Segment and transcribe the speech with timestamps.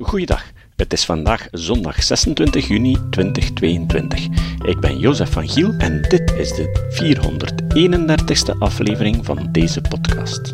[0.00, 0.44] Goeiedag.
[0.76, 4.26] Het is vandaag zondag 26 juni 2022.
[4.64, 6.90] Ik ben Jozef van Giel en dit is de
[8.54, 10.52] 431ste aflevering van deze podcast.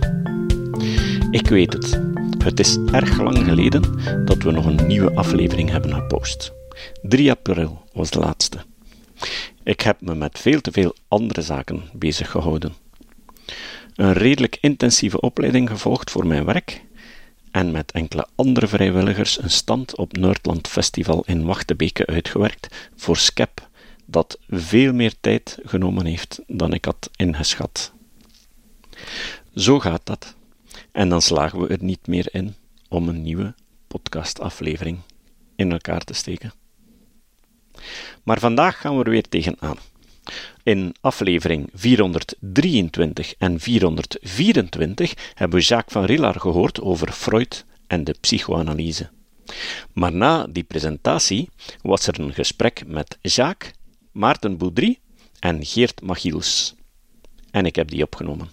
[1.30, 2.00] Ik weet het.
[2.44, 3.82] Het is erg lang geleden
[4.24, 6.52] dat we nog een nieuwe aflevering hebben gepost.
[7.02, 8.58] 3 april was de laatste.
[9.62, 12.74] Ik heb me met veel te veel andere zaken bezig gehouden.
[13.94, 16.86] Een redelijk intensieve opleiding gevolgd voor mijn werk
[17.50, 23.68] en met enkele andere vrijwilligers een stand op Noordland Festival in Wachtebeke uitgewerkt voor SCEP,
[24.04, 27.92] dat veel meer tijd genomen heeft dan ik had ingeschat.
[29.54, 30.34] Zo gaat dat.
[30.92, 32.54] En dan slagen we er niet meer in
[32.88, 33.54] om een nieuwe
[33.86, 34.98] podcastaflevering
[35.56, 36.52] in elkaar te steken.
[38.22, 39.76] Maar vandaag gaan we er weer tegenaan.
[40.68, 48.14] In aflevering 423 en 424 hebben we Jacques van Rillard gehoord over Freud en de
[48.20, 49.10] psychoanalyse.
[49.92, 51.48] Maar na die presentatie
[51.82, 53.72] was er een gesprek met Jacques,
[54.12, 54.98] Maarten Boudry
[55.38, 56.74] en Geert Machiels.
[57.50, 58.50] En ik heb die opgenomen.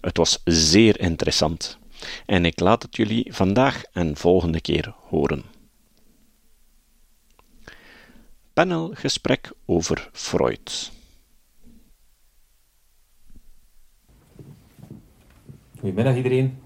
[0.00, 1.78] Het was zeer interessant.
[2.26, 5.44] En ik laat het jullie vandaag en volgende keer horen.
[8.52, 10.96] Panelgesprek over Freud.
[15.78, 16.58] Goedemiddag iedereen.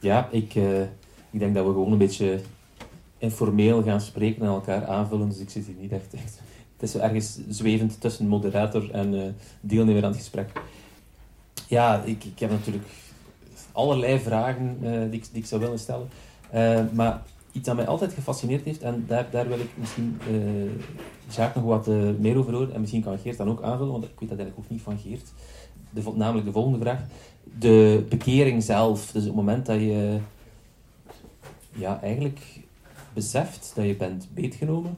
[0.00, 0.80] Ja, ik, uh,
[1.30, 2.40] ik denk dat we gewoon een beetje
[3.18, 6.12] informeel gaan spreken en elkaar aanvullen, dus ik zit hier niet echt.
[6.76, 9.22] Het is ergens zwevend tussen moderator en uh,
[9.60, 10.50] deelnemer aan het gesprek.
[11.68, 12.86] Ja, ik, ik heb natuurlijk
[13.72, 16.08] allerlei vragen uh, die, ik, die ik zou willen stellen.
[16.92, 17.22] maar
[17.52, 20.20] iets dat mij altijd gefascineerd heeft, en daar, daar wil ik misschien
[21.30, 21.86] Jacques nog wat
[22.18, 24.58] meer over horen, en misschien kan Geert dan ook aanvullen, want ik weet dat eigenlijk
[24.58, 25.32] ook niet van Geert.
[25.96, 27.00] De, namelijk de volgende vraag
[27.58, 29.10] de bekering zelf.
[29.12, 30.18] Dus het moment dat je
[31.72, 32.40] ja, eigenlijk
[33.12, 34.96] beseft dat je bent beetgenomen,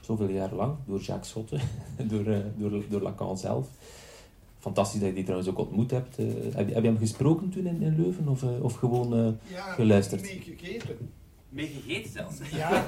[0.00, 1.58] zoveel jaar lang, door Jacques Schotte,
[2.10, 3.66] door, uh, door, door Lacan zelf.
[4.58, 6.18] Fantastisch dat je die trouwens ook ontmoet hebt.
[6.18, 9.38] Uh, heb, je, heb je hem gesproken toen in, in Leuven of, uh, of gewoon
[9.52, 10.22] ja, geluisterd?
[10.22, 11.10] mee gegeten.
[11.48, 12.36] Mee gegeten zelfs?
[12.50, 12.84] Ja.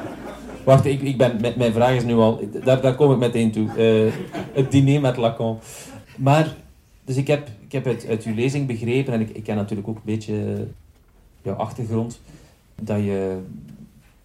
[0.64, 2.40] Wacht, ik, ik ben, met, mijn vraag is nu al...
[2.64, 3.68] Daar, daar kom ik meteen toe.
[4.52, 5.58] het diner met Lacan.
[6.16, 6.56] Maar,
[7.04, 9.88] dus ik heb ik heb uit, uit uw lezing begrepen, en ik, ik ken natuurlijk
[9.88, 10.66] ook een beetje
[11.42, 12.20] jouw achtergrond,
[12.82, 13.38] dat je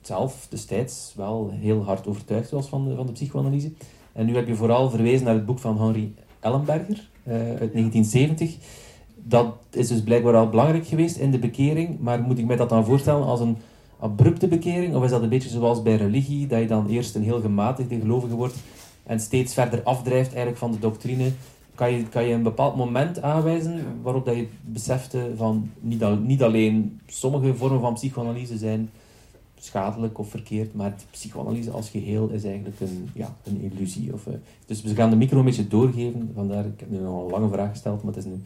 [0.02, 3.72] zelf destijds wel heel hard overtuigd was van de, van de psychoanalyse.
[4.12, 8.56] En nu heb je vooral verwezen naar het boek van Henri Ellenberger uh, uit 1970.
[9.16, 12.70] Dat is dus blijkbaar al belangrijk geweest in de bekering, maar moet ik mij dat
[12.70, 13.58] dan voorstellen als een
[14.00, 14.96] abrupte bekering?
[14.96, 18.00] Of is dat een beetje zoals bij religie, dat je dan eerst een heel gematigde
[18.00, 18.56] gelovige wordt
[19.04, 21.32] en steeds verder afdrijft eigenlijk van de doctrine
[21.76, 26.44] kan je, kan je een bepaald moment aanwijzen waarop dat je besefte van niet, niet
[26.44, 28.90] alleen sommige vormen van psychoanalyse zijn
[29.66, 34.14] schadelijk of verkeerd, maar de psychoanalyse als geheel is eigenlijk een, ja, een illusie.
[34.14, 34.34] Of, uh,
[34.66, 37.50] dus we gaan de micro een beetje doorgeven, vandaar, ik heb nu nog een lange
[37.50, 38.42] vraag gesteld, maar het is nu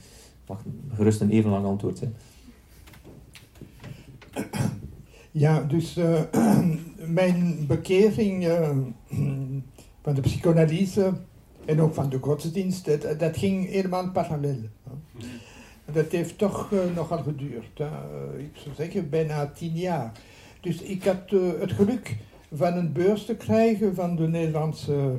[0.46, 0.64] wacht,
[0.94, 2.00] gerust een even lang antwoord.
[2.00, 2.08] Hè.
[5.32, 6.22] Ja, dus uh,
[7.20, 8.70] mijn bekering uh,
[10.04, 11.14] van de psychoanalyse
[11.70, 14.58] en ook van de godsdienst, dat, dat ging helemaal parallel.
[15.92, 17.80] Dat heeft toch uh, nogal geduurd.
[17.80, 17.88] Uh,
[18.38, 20.12] ik zou zeggen bijna tien jaar.
[20.62, 22.18] Dus ik had uh, het geluk
[22.54, 25.18] van een beurs te krijgen van de Nederlandse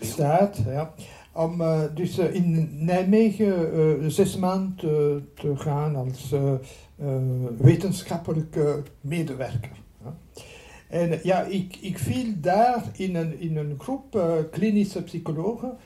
[0.00, 0.60] staat.
[0.66, 0.94] Ja,
[1.32, 1.62] om
[1.94, 6.34] dus in Nijmegen zes maanden te gaan als
[7.58, 9.83] wetenschappelijke medewerker.
[10.94, 15.76] En ja, ik, ik viel daar in een, in een groep uh, klinische psychologen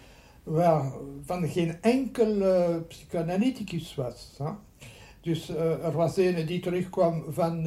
[0.43, 4.39] waarvan geen enkel uh, psychoanalyticus was.
[5.21, 5.49] Dus
[5.83, 7.67] er was een die terugkwam van,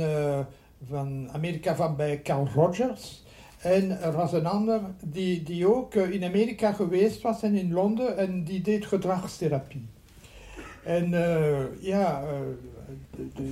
[0.90, 3.24] van Amerika, van bij Carl Rogers.
[3.58, 8.18] En er was een ander die, die ook in Amerika geweest was en in Londen
[8.18, 9.88] en die deed gedragstherapie.
[10.84, 11.10] En
[11.80, 12.24] ja,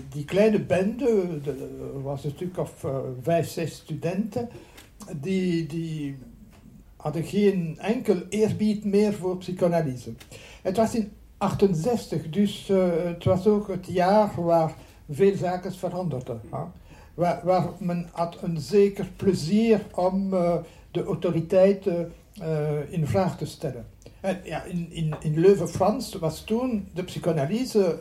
[0.09, 4.49] die kleine bende, er was een stuk of uh, vijf, zes studenten,
[5.22, 6.17] die, die
[6.96, 10.14] hadden geen enkel eerbied meer voor psychoanalyse.
[10.61, 12.67] Het was in 68, dus
[13.03, 14.76] het was ook het jaar waar
[15.09, 16.41] veel zaken veranderden.
[16.52, 16.61] Huh?
[17.43, 20.29] Waar, men had een zeker plezier om
[20.91, 22.11] de autoriteiten
[22.90, 23.85] in vraag te stellen.
[24.21, 27.99] En ja, in, in, in Leuven-Frans was toen de psychoanalyse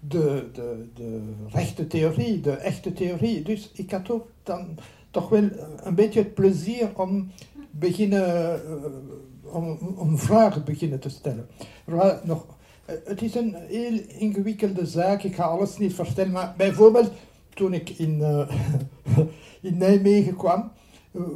[0.00, 3.42] de, de, de rechte theorie, de echte theorie.
[3.42, 4.78] Dus ik had ook dan
[5.10, 5.48] toch wel
[5.82, 7.30] een beetje het plezier om
[7.70, 8.60] beginnen,
[9.42, 11.48] om, om vragen beginnen te stellen.
[12.24, 12.46] Nog
[13.04, 17.10] het is een heel ingewikkelde zaak, ik ga alles niet vertellen, maar bijvoorbeeld
[17.54, 18.22] toen ik in,
[19.60, 20.70] in Nijmegen kwam,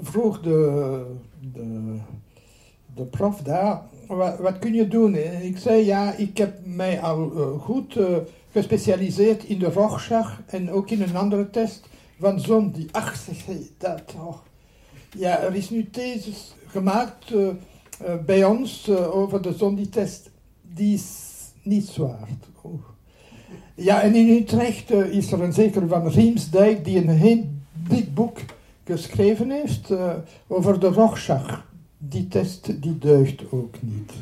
[0.00, 1.04] vroeg de,
[1.52, 1.96] de,
[2.94, 3.82] de prof daar,
[4.16, 5.14] wat, wat, kun je doen?
[5.14, 8.06] En ik zei, ja, ik heb mij al uh, goed uh,
[8.52, 13.56] gespecialiseerd in de Rorschach en ook in een andere test van zon die, ach, zeg
[13.78, 14.42] dat toch.
[15.18, 17.32] Ja, er is nu thesis gemaakt
[18.26, 20.30] bij ons over de zon die test,
[20.74, 21.12] die is
[21.62, 22.28] niet zwaar.
[22.62, 22.82] Oh.
[23.74, 27.48] Ja, en in Utrecht is er een zeker van Riemsdijk die een heel
[27.88, 28.38] dik boek
[28.84, 29.92] geschreven heeft
[30.46, 31.69] over de Rorschach.
[32.02, 34.12] Die test die deugt ook niet.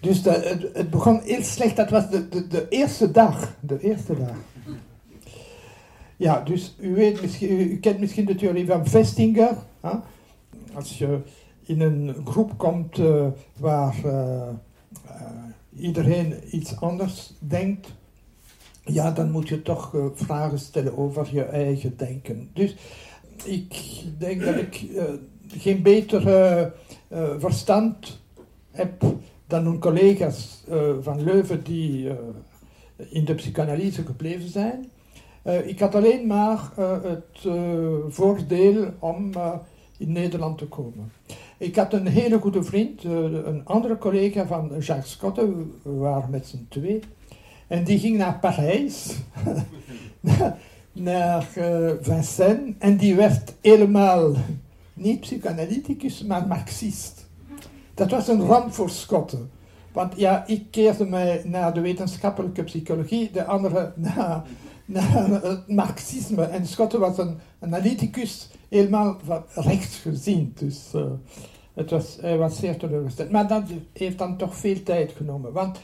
[0.00, 3.56] Dus het, begon heel slecht, dat was de, de, de eerste dag.
[3.60, 4.36] De eerste dag.
[6.16, 9.56] Ja, dus u, weet misschien, u, kent misschien de theorie van Vestinger.
[9.80, 9.90] Hè?
[10.72, 11.18] Als je
[11.62, 13.26] in een groep komt uh,
[13.56, 13.94] waar
[15.76, 17.92] iedereen iets anders denkt,
[18.84, 22.50] ja, dan moet je toch vragen stellen over je eigen denken.
[22.52, 22.76] Dus
[23.44, 24.86] ik denk dat ik
[25.48, 26.22] geen beter
[27.12, 28.20] uh, verstand
[28.70, 29.02] heb
[29.46, 30.64] dan mijn collega's
[31.00, 32.10] van Leuven die
[32.96, 34.90] in de psychanalyse gebleven zijn.
[35.64, 36.70] ik had alleen maar
[37.02, 37.46] het
[38.08, 39.30] voordeel om
[39.98, 41.12] in Nederland te komen.
[41.58, 45.52] Ik had een hele goede vriend, een andere collega van Jacques Scotte,
[45.82, 47.00] waren met z'n twee.
[47.66, 49.16] En die ging naar Parijs,
[50.92, 51.42] naar
[52.00, 54.32] Vincennes, en die werd helemaal
[54.94, 57.26] niet psychanalyticus, maar marxist.
[57.94, 59.50] Dat was een ramp voor Schotten.
[59.92, 64.42] Want ja, ik keerde mij naar de wetenschappelijke psychologie, de andere naar,
[64.84, 66.42] naar het marxisme.
[66.42, 70.52] En Schotten was een analyticus, helemaal van rechts gezien.
[70.58, 71.02] Dus uh,
[71.74, 73.30] het was, hij was zeer teleurgesteld.
[73.30, 73.62] Maar dat
[73.92, 75.52] heeft dan toch veel tijd genomen.
[75.52, 75.80] Want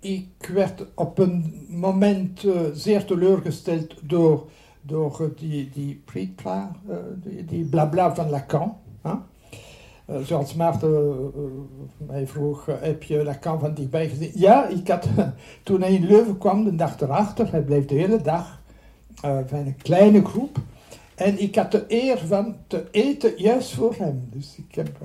[0.00, 4.48] ik werd op een moment uh, zeer teleurgesteld door,
[4.86, 8.76] door die, die prikla, uh, die, die blabla van Lacan.
[9.02, 9.14] Huh?
[10.10, 11.32] Uh, zoals Maarten
[11.96, 14.30] mij vroeg, heb je Lacan van dichtbij gezien?
[14.34, 15.08] Ja, ik had,
[15.62, 18.62] toen hij in Leuven kwam, de dag erachter, hij bleef de hele dag
[19.20, 20.58] van een kleine groep.
[21.14, 24.28] En ik had de eer van te eten juist voor hem.
[24.32, 24.98] Dus ik heb,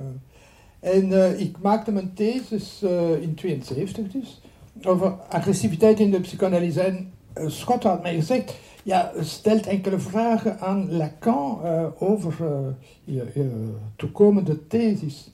[0.80, 2.82] en ik maakte mijn thesis
[3.20, 4.40] in 72 dus
[4.82, 6.80] over agressiviteit in de psychanalyse.
[6.80, 12.66] En uh, Scott had mij gezegd, ja, stelt enkele vragen aan Lacan uh, over uh,
[13.04, 15.30] je, toekomende thesis.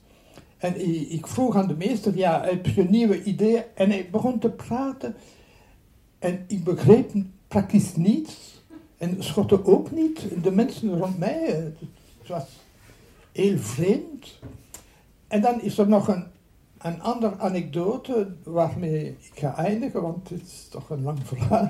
[0.57, 3.63] En ik vroeg aan de meester, ja, heb je nieuwe ideeën?
[3.75, 5.15] En hij begon te praten.
[6.19, 7.11] En ik begreep
[7.47, 8.63] praktisch niets.
[8.97, 10.43] En Schotten ook niet.
[10.43, 11.73] De mensen rond mij,
[12.19, 12.45] het was
[13.31, 14.39] heel vreemd.
[15.27, 16.25] En dan is er nog een
[16.77, 21.69] een andere anekdote waarmee ik ga eindigen, want het is toch een lang verhaal.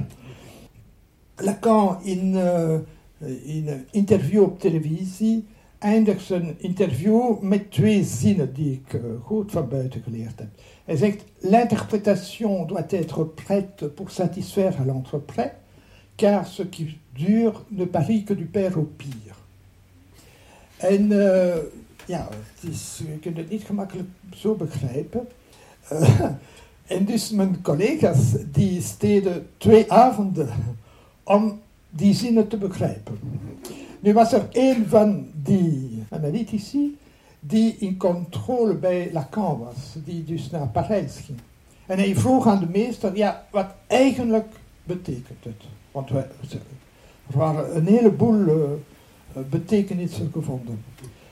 [1.37, 2.73] Lacan in, uh,
[3.43, 5.45] in een interview op televisie
[5.79, 10.47] eindigt zijn interview met twee zinnen die ik uh, goed van buiten geleerd heb.
[10.85, 15.51] Hij zegt: L'interprétation doit être prête pour satisfaire à l'entreprès,
[16.15, 19.35] car ce qui dure ne parie que du père au pire.
[20.77, 21.55] En uh,
[22.05, 25.27] ja, het is, je kunt het niet gemakkelijk zo begrijpen.
[25.91, 26.19] Uh,
[26.95, 30.49] en dus mijn collega's die steden twee avonden
[31.27, 31.59] om
[31.89, 33.19] die zinnen te begrijpen.
[33.99, 36.97] Nu was er een van die analytici
[37.39, 41.39] die in controle bij Lacan was, die dus naar Parijs ging.
[41.85, 44.47] En hij vroeg aan de meester, ja, wat eigenlijk
[44.83, 45.63] betekent het?
[45.91, 46.27] Want er
[47.25, 48.63] waren een heleboel uh,
[49.49, 50.83] betekenissen gevonden.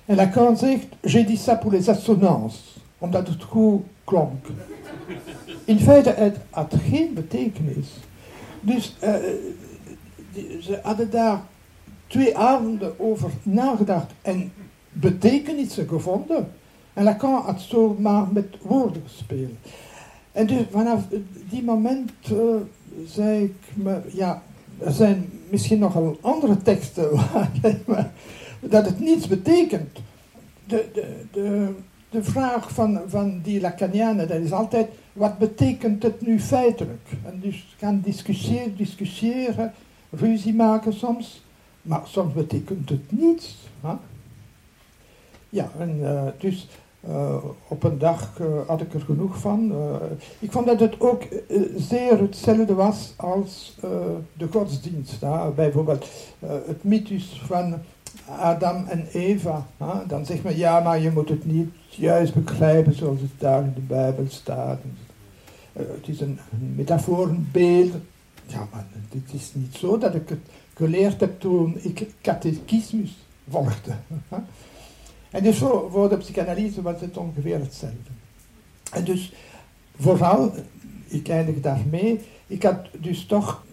[0.05, 4.45] En Lacan zegt, j'ai dit ça pour les assonances, omdat het goed klonk.
[5.65, 7.87] In feite, het had geen betekenis.
[8.61, 9.15] Dus uh,
[10.61, 11.41] ze hadden daar
[12.07, 14.51] twee avonden over nagedacht en
[14.91, 16.51] betekenissen gevonden.
[16.93, 19.51] En Lacan had zo maar met woorden gespeeld.
[20.31, 21.03] En dus vanaf
[21.49, 22.37] die moment uh,
[23.07, 24.41] zei ik me, ja,
[24.77, 27.09] er zijn misschien nogal andere teksten
[27.85, 28.11] waar,
[28.59, 29.99] dat het niets betekent.
[30.67, 31.73] De, de, de,
[32.09, 37.07] de vraag van, van die Lacanianen, dat is altijd, wat betekent het nu feitelijk?
[37.25, 39.73] En dus gaan discussiëren, discussiëren,
[40.17, 41.43] ruzie maken soms,
[41.81, 43.57] maar soms betekent het niets.
[43.81, 43.93] Hè?
[45.49, 46.67] Ja, en uh, dus
[47.09, 47.35] uh,
[47.67, 49.73] op een dag uh, had ik er genoeg van.
[50.39, 51.23] ik vond dat het ook
[51.77, 53.77] zeer hetzelfde was als
[54.33, 55.21] de godsdienst.
[55.21, 55.49] Hè?
[55.49, 56.07] Bijvoorbeeld
[56.45, 57.75] het mythus van
[58.39, 59.65] Adam en Eva.
[59.77, 60.05] Hè?
[60.07, 63.73] Dan zegt men, ja, maar je moet het niet juist begrijpen zoals het daar in
[63.75, 64.79] de Bijbel staat.
[65.73, 66.39] het is een
[66.75, 67.93] metafoor, een beeld.
[68.47, 70.39] Ja, maar het is niet zo dat ik het
[70.73, 73.15] geleerd heb toen ik catechismus
[73.49, 73.91] volgde.
[75.29, 78.11] En dus voor, voor de psychanalyse was het ongeveer hetzelfde.
[78.91, 79.33] En dus
[79.97, 80.53] vooral,
[81.07, 83.63] ik eindig daarmee, ik had dus toch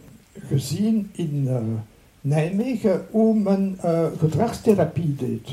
[0.49, 1.59] gezien in uh,
[2.21, 5.49] Nijmegen hoe men uh, gedragstherapie deed.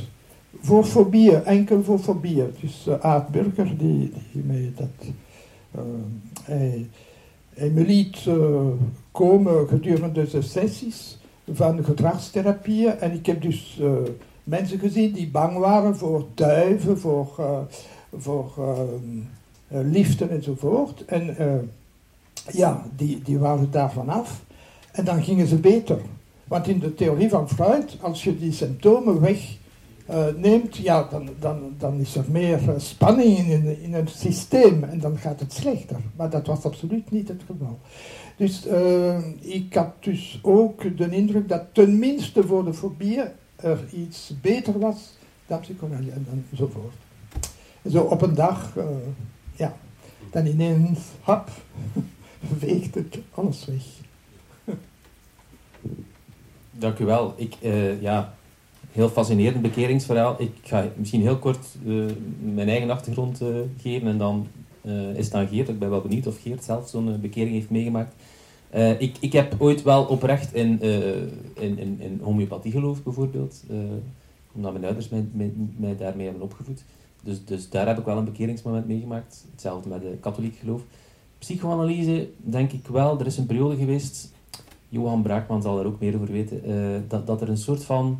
[0.61, 2.53] Voor fobieën, enkel voor fobieën.
[2.61, 5.07] Dus uh, Aad die, die mij dat...
[6.43, 6.87] hij,
[7.59, 8.27] hij me liet
[9.11, 11.17] komen gedurende de sessies
[11.51, 12.99] van gedragstherapieën.
[12.99, 13.81] En ik heb dus
[14.43, 17.59] mensen gezien die bang waren voor duiven, voor, uh,
[18.17, 18.51] voor
[19.67, 21.05] liften enzovoort.
[21.05, 21.35] En
[22.51, 24.41] ja, die, die waren daarvan af.
[24.91, 25.97] En dan gingen ze beter.
[26.49, 29.19] Want in de theorie van Freud, als je die symptomen
[30.09, 35.17] wegneemt, ja, dan, dan, dan is er meer spanning in, in het systeem en dan
[35.17, 35.99] gaat het slechter.
[36.15, 37.79] Maar dat was absoluut niet het geval.
[38.35, 38.65] Dus
[39.39, 45.17] ik had dus ook de indruk dat tenminste voor de fobieën er iets beter was
[45.47, 46.93] dan psychologie en enzovoort.
[47.89, 48.83] Zo op een dag, uh,
[49.55, 49.75] ja,
[50.31, 51.49] dan ineens, hap,
[52.59, 53.83] weegt het alles weg.
[56.71, 57.33] Dank u wel.
[57.37, 57.53] Ik,
[57.99, 58.33] ja,
[58.91, 60.35] heel fascinerend bekeringsverhaal.
[60.41, 62.05] Ik ga misschien heel kort uh,
[62.39, 63.41] mijn eigen achtergrond
[63.77, 64.47] geven en dan
[65.15, 65.69] is het aan Geert.
[65.69, 68.13] Ik ben wel benieuwd of Geert zelf zo'n bekering heeft meegemaakt.
[68.97, 70.81] Ik, ik heb ooit wel oprecht in,
[71.53, 73.63] in, in, in homeopathie geloofd, bijvoorbeeld.
[74.51, 76.83] Omdat mijn ouders mij, mij, mij, daarmee hebben opgevoed.
[77.23, 79.45] Dus, dus daar heb ik wel een bekeringsmoment meegemaakt.
[79.51, 80.81] Hetzelfde met de katholiek geloof.
[81.37, 83.19] Psychoanalyse, denk ik wel.
[83.19, 84.33] Er is een periode geweest,
[84.89, 86.61] Johan Braakman zal er ook meer over weten,
[87.07, 88.19] dat, dat er een soort van,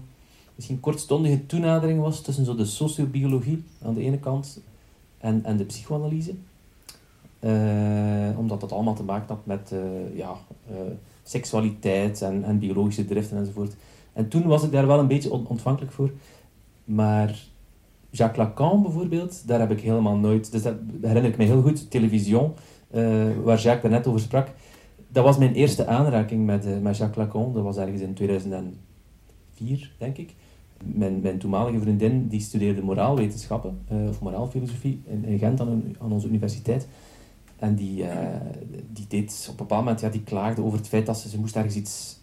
[0.59, 4.61] misschien kortstondige toenadering was tussen zo de sociobiologie aan de ene kant
[5.17, 6.33] en, en de psychoanalyse.
[7.39, 9.79] Uh, omdat dat allemaal te maken had met uh,
[10.17, 10.37] ja,
[10.71, 10.77] uh,
[11.23, 13.75] seksualiteit en, en, biologische driften enzovoort.
[14.13, 16.11] En toen was ik daar wel een beetje on ontvankelijk voor.
[16.83, 17.39] Maar
[18.09, 20.51] Jacques Lacan bijvoorbeeld, daar heb ik helemaal nooit...
[20.51, 22.53] Dus dat herinner ik me heel goed, television,
[23.43, 24.47] waar Jacques daar net over sprak.
[25.07, 27.53] Dat was mijn eerste aanraking met, met Jacques Lacan.
[27.53, 30.35] Dat was ergens in 2004, denk ik.
[30.83, 36.87] Mijn, mijn toenmalige vriendin die studeerde moraalwetenschappen, of moraalfilosofie in, Gent aan, aan onze universiteit.
[37.59, 38.09] En die, uh,
[38.93, 41.39] die deed op een bepaald moment, ja, die klaagde over het feit dat ze, ze
[41.39, 42.19] moest ergens iets,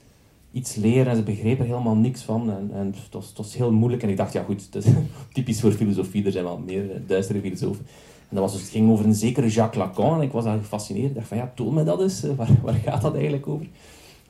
[0.53, 2.51] iets leren en ze begreep er helemaal niks van.
[2.51, 4.03] En, en het, was, het was heel moeilijk.
[4.03, 4.69] En ik dacht, ja goed,
[5.33, 7.87] typisch voor filosofie, er zijn wel meer eh, duistere filosofen.
[8.29, 10.59] En dat was dus, het ging over een zekere Jacques Lacan en ik was daar
[10.59, 11.09] gefascineerd.
[11.09, 13.67] Ik dacht van, ja, toon me dat eens, waar, waar gaat dat eigenlijk over?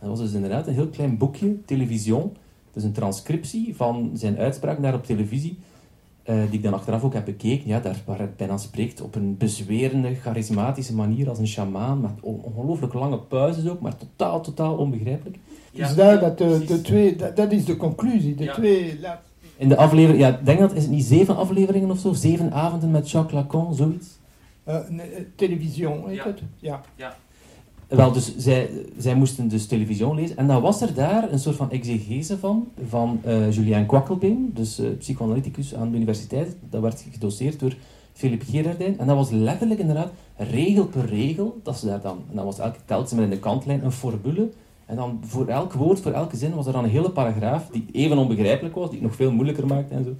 [0.00, 1.56] Dat was dus inderdaad een heel klein boekje,
[2.76, 2.82] television.
[2.82, 5.58] Dus een transcriptie van zijn uitspraak daar op televisie.
[6.28, 9.14] Uh, die ik dan achteraf ook heb bekeken, ja, daar, waar het bijna spreekt op
[9.14, 14.76] een bezwerende, charismatische manier als een shamaan, met ongelooflijk lange pauzes ook, maar totaal, totaal
[14.76, 15.38] onbegrijpelijk.
[15.72, 18.54] Ja, dus daar dat de, de twee, dat, dat, is de conclusie, de ja.
[18.54, 18.98] twee...
[19.56, 22.12] In de aflevering, ja, denk dat, is het niet zeven afleveringen of zo?
[22.12, 24.18] Zeven avonden met Jacques Lacan, zoiets?
[24.68, 24.78] Uh,
[25.36, 26.24] television, heet ja.
[26.24, 26.42] het?
[26.58, 26.80] Ja.
[26.96, 27.16] ja.
[27.88, 30.36] Wel, dus zij, zij moesten dus televisie lezen.
[30.36, 34.80] En dan was er daar een soort van exegese van, van uh, Julien Kwakkelbeen, dus
[34.80, 36.56] uh, psychoanalyticus aan de universiteit.
[36.70, 37.74] Dat werd gedoseerd door
[38.12, 38.98] Philip Gerardijn.
[38.98, 42.18] En dat was letterlijk inderdaad regel per regel, dat ze daar dan...
[42.30, 44.48] En dan was elke telkens met in de kantlijn een formule.
[44.86, 47.86] En dan voor elk woord, voor elke zin, was er dan een hele paragraaf die
[47.92, 50.14] even onbegrijpelijk was, die het nog veel moeilijker maakte en zo.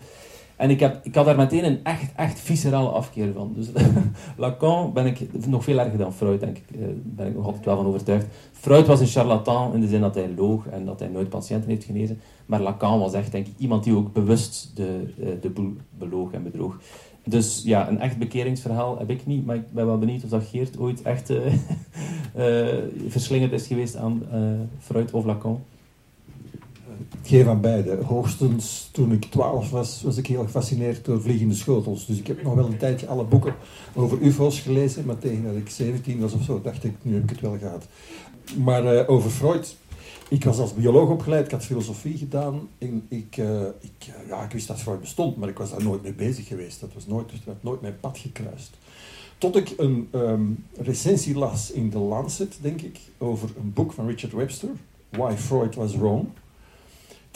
[0.57, 3.53] En ik, heb, ik had daar meteen een echt, echt viscerale afkeer van.
[3.55, 3.69] Dus
[4.37, 6.65] Lacan ben ik nog veel erger dan Freud, denk ik.
[6.79, 8.27] Daar ben ik nog altijd wel van overtuigd.
[8.53, 11.71] Freud was een charlatan in de zin dat hij loog en dat hij nooit patiënten
[11.71, 12.21] heeft genezen.
[12.47, 16.43] Maar Lacan was echt, denk ik, iemand die ook bewust de, de boel beloog en
[16.43, 16.79] bedroog.
[17.25, 20.45] Dus ja, een echt bekeringsverhaal heb ik niet, maar ik ben wel benieuwd of dat
[20.45, 21.39] Geert ooit echt uh,
[23.09, 24.23] verslingerd is geweest aan
[24.79, 25.61] Freud of Lacan.
[27.23, 27.97] Geen van beide.
[28.05, 32.07] Hoogstens toen ik 12 was, was ik heel gefascineerd door vliegende schotels.
[32.07, 33.55] Dus ik heb nog wel een tijdje alle boeken
[33.95, 37.23] over UFO's gelezen, maar tegen dat ik 17 was of zo, dacht ik, nu heb
[37.23, 37.87] ik het wel gehad.
[38.65, 39.77] Maar uh, over Freud.
[40.29, 42.69] Ik was als bioloog opgeleid, ik had filosofie gedaan.
[42.79, 45.83] En ik, uh, ik, uh, ja, ik wist dat Freud bestond, maar ik was daar
[45.83, 46.81] nooit mee bezig geweest.
[46.81, 48.77] Dat was nooit, dat nooit mijn pad gekruist.
[49.39, 54.07] Tot ik een um, recensie las in The Lancet, denk ik, over een boek van
[54.07, 54.71] Richard Webster,
[55.11, 56.29] Why Freud Was Wrong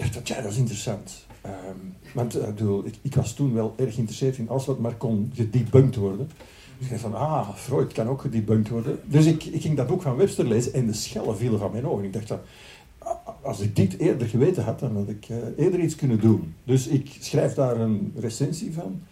[0.01, 1.27] dacht dat, ja, dat is interessant.
[1.47, 4.95] Um, want uh, bedoel, ik, ik, was toen wel erg geïnteresseerd in alles wat maar
[4.95, 6.31] kon gedebunked worden.
[6.79, 8.99] Dus ik dacht van, ah, Freud kan ook gedebunked worden.
[9.05, 11.87] Dus ik, ik ging dat boek van Webster lezen en de schellen vielen van mijn
[11.87, 12.05] ogen.
[12.05, 12.41] Ik dacht dat,
[13.43, 16.55] als ik dit eerder geweten had, dan had ik uh, eerder iets kunnen doen.
[16.65, 19.03] Dus ik schrijf daar een recensie van.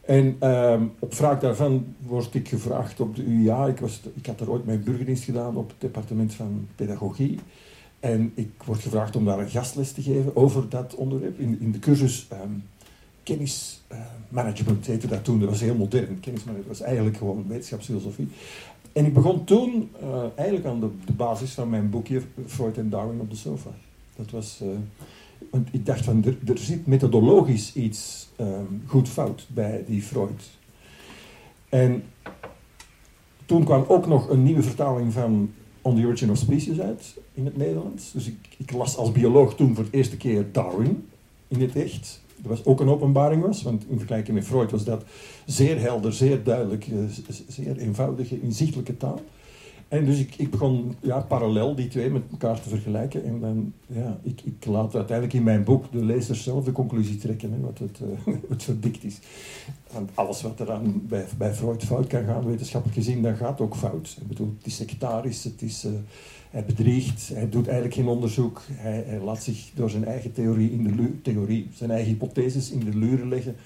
[0.00, 3.66] En ehm, op vraag daarvan word ik gevraagd op de UiA.
[3.66, 7.38] Ik, was, ik had er ooit mijn burgerdienst gedaan op het departement van pedagogie.
[8.04, 11.38] En ik word gevraagd om daar een gastles te geven over dat onderwerp.
[11.38, 12.62] In, in de cursus um,
[13.22, 15.40] kennismanagement uh, heette dat toen.
[15.40, 16.20] Dat was heel modern.
[16.20, 18.28] Kennismanagement was eigenlijk gewoon wetenschapsfilosofie.
[18.92, 22.90] En ik begon toen uh, eigenlijk aan de, de, basis van mijn boekje Freud en
[22.90, 23.70] Darwin op de sofa.
[24.16, 24.60] Dat was...
[24.62, 24.68] Uh,
[25.50, 30.50] want ik dacht van, er, zit methodologisch iets um, goed fout bij die Freud.
[31.68, 32.02] En
[33.46, 35.52] toen kwam ook nog een nieuwe vertaling van
[35.84, 38.12] On the Origin of Species uit in het Nederlands.
[38.12, 41.08] Dus ik, ik las als bioloog toen voor de eerste keer Darwin
[41.48, 42.22] in het echt.
[42.36, 45.04] Dat was ook een openbaring was, want in vergelijking met Freud was dat
[45.46, 46.98] zeer helder, zeer duidelijk, eh,
[47.48, 49.20] zeer eenvoudige, inzichtelijke taal.
[49.88, 53.24] En dus ik, ik begon ja, parallel die twee met elkaar te vergelijken.
[53.24, 57.16] En dan, ja, ik, ik laat uiteindelijk in mijn boek de lezer zelf de conclusie
[57.16, 59.18] trekken, hè, wat het, uh, het verdikt is.
[59.92, 63.60] Want alles wat er aan bij, bij Freud fout kan gaan, wetenschappelijk gezien, dat gaat
[63.60, 64.16] ook fout.
[64.20, 65.92] Ik bedoel, het is sectarisch, het is, uh,
[66.50, 68.62] hij bedriegt, hij doet eigenlijk geen onderzoek.
[68.72, 72.80] Hij, hij laat zich door zijn eigen theorie, in de theorie, zijn eigen hypotheses in
[72.80, 73.56] de luren leggen.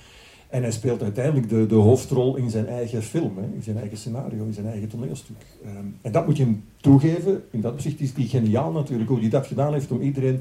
[0.49, 3.99] En hij speelt uiteindelijk de, de hoofdrol in zijn eigen film, hè, in zijn eigen
[3.99, 5.37] scenario, in zijn eigen toneelstuk.
[5.67, 7.43] Um, en dat moet je hem toegeven.
[7.50, 10.40] In dat opzicht is hij geniaal natuurlijk, hoe hij dat gedaan heeft om iedereen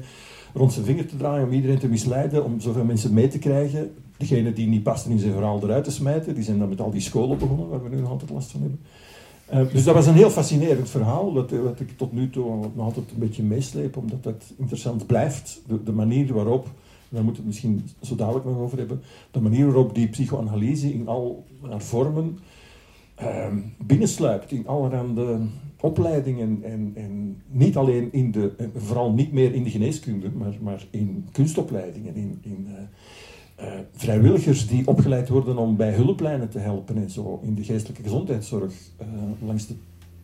[0.54, 3.90] rond zijn vinger te draaien, om iedereen te misleiden, om zoveel mensen mee te krijgen.
[4.16, 6.90] Degenen die niet pasten in zijn verhaal eruit te smijten, die zijn dan met al
[6.90, 8.80] die scholen begonnen, waar we nu nog altijd last van hebben.
[9.54, 12.84] Uh, dus dat was een heel fascinerend verhaal, dat, wat ik tot nu toe nog
[12.84, 15.60] altijd een beetje meesleep, omdat dat interessant blijft.
[15.84, 16.66] De manier waarop
[17.08, 20.92] daar moeten we het misschien zo dadelijk nog over hebben, de manier waarop die psychoanalyse
[20.92, 22.38] in al haar vormen
[23.22, 23.46] uh,
[23.78, 25.40] binnensluipt in allerhande
[25.80, 30.86] opleidingen en, en niet alleen in de, vooral niet meer in de geneeskunde, maar, maar
[30.90, 36.96] in kunstopleidingen, in, in uh, uh, vrijwilligers die opgeleid worden om bij hulplijnen te helpen
[36.96, 39.06] en zo, in de geestelijke gezondheidszorg, uh,
[39.46, 39.74] langs de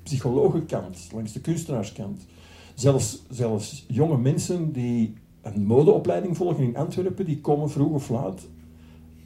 [0.03, 2.27] psychologenkant, langs de kunstenaarskant.
[2.75, 5.15] Zelfs, zelfs jonge mensen die
[5.45, 8.49] een modeopleiding volgen in Antwerpen, die komen vroeg of laat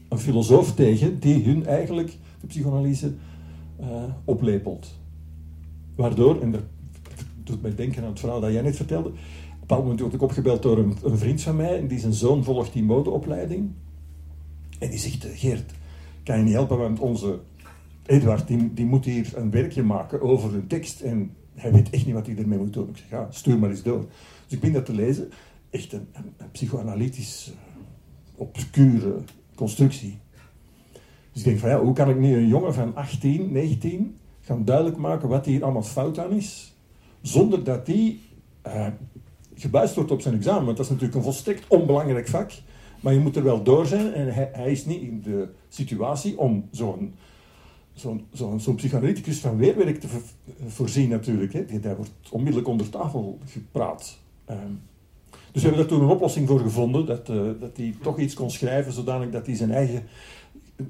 [0.08, 3.12] een filosoof tegen die hun eigenlijk de psychoanalyse
[3.80, 3.86] uh,
[4.24, 4.94] oplepelt.
[5.94, 6.62] Waardoor, en dat
[7.44, 10.14] doet mij denken aan het verhaal dat jij net vertelde, op een bepaald moment word
[10.14, 13.70] ik opgebeld door een, vriend van mij, die zijn zoon volgt die modeopleiding.
[14.78, 15.72] En die zegt, Geert,
[16.22, 17.38] kan je niet helpen, want onze
[18.06, 22.06] Eduard, die, die moet hier een werkje maken over een tekst en hij weet echt
[22.06, 22.88] niet wat hij ermee moet doen.
[22.88, 24.06] Ik zeg, ja, stuur maar eens door.
[24.44, 25.30] Dus ik ben dat te lezen
[25.70, 26.08] echt een,
[26.52, 27.52] psychoanalytisch
[28.34, 29.22] obscure
[29.54, 30.18] constructie.
[31.32, 34.64] Dus ik denk van ja, hoe kan ik nu een jongen van 18, 19 gaan
[34.64, 36.74] duidelijk maken wat hier allemaal fout aan is,
[37.20, 38.20] zonder dat die
[38.66, 38.86] uh,
[39.54, 40.64] gebuist wordt op zijn examen.
[40.64, 42.50] Want dat is natuurlijk een volstrekt onbelangrijk vak,
[43.00, 46.38] maar je moet er wel door zijn en hij, hij is niet in de situatie
[46.38, 47.14] om zo'n
[47.92, 50.08] zo'n zo zo psychoanalyticus van weerwerk te
[50.66, 51.52] voorzien natuurlijk.
[51.52, 51.80] Hè.
[51.80, 54.18] Daar wordt onmiddellijk onder tafel gepraat.
[54.50, 54.80] Um,
[55.52, 58.34] dus we hebben daar toen een oplossing voor gevonden, dat, uh, dat hij toch iets
[58.34, 60.02] kon schrijven, zodanig dat hij zijn eigen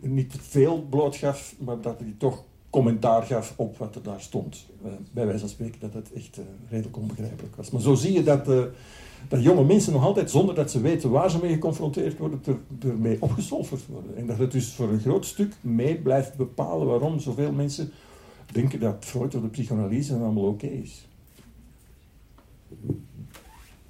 [0.00, 4.66] niet veel bloot gaf, maar dat hij toch commentaar gaf op wat er daar stond.
[4.84, 7.70] Uh, bij wijze van spreken dat het echt uh, redelijk onbegrijpelijk was.
[7.70, 8.46] Maar zo zie je dat,
[9.28, 12.88] dat jonge mensen nog altijd, zonder dat ze weten waar ze mee geconfronteerd worden, er,
[12.88, 14.16] ermee opgesolverd worden.
[14.16, 17.92] En dat het dus voor een groot stuk mee blijft bepalen waarom zoveel mensen
[18.52, 21.07] denken dat Freud of de psychoanalyse allemaal oké is.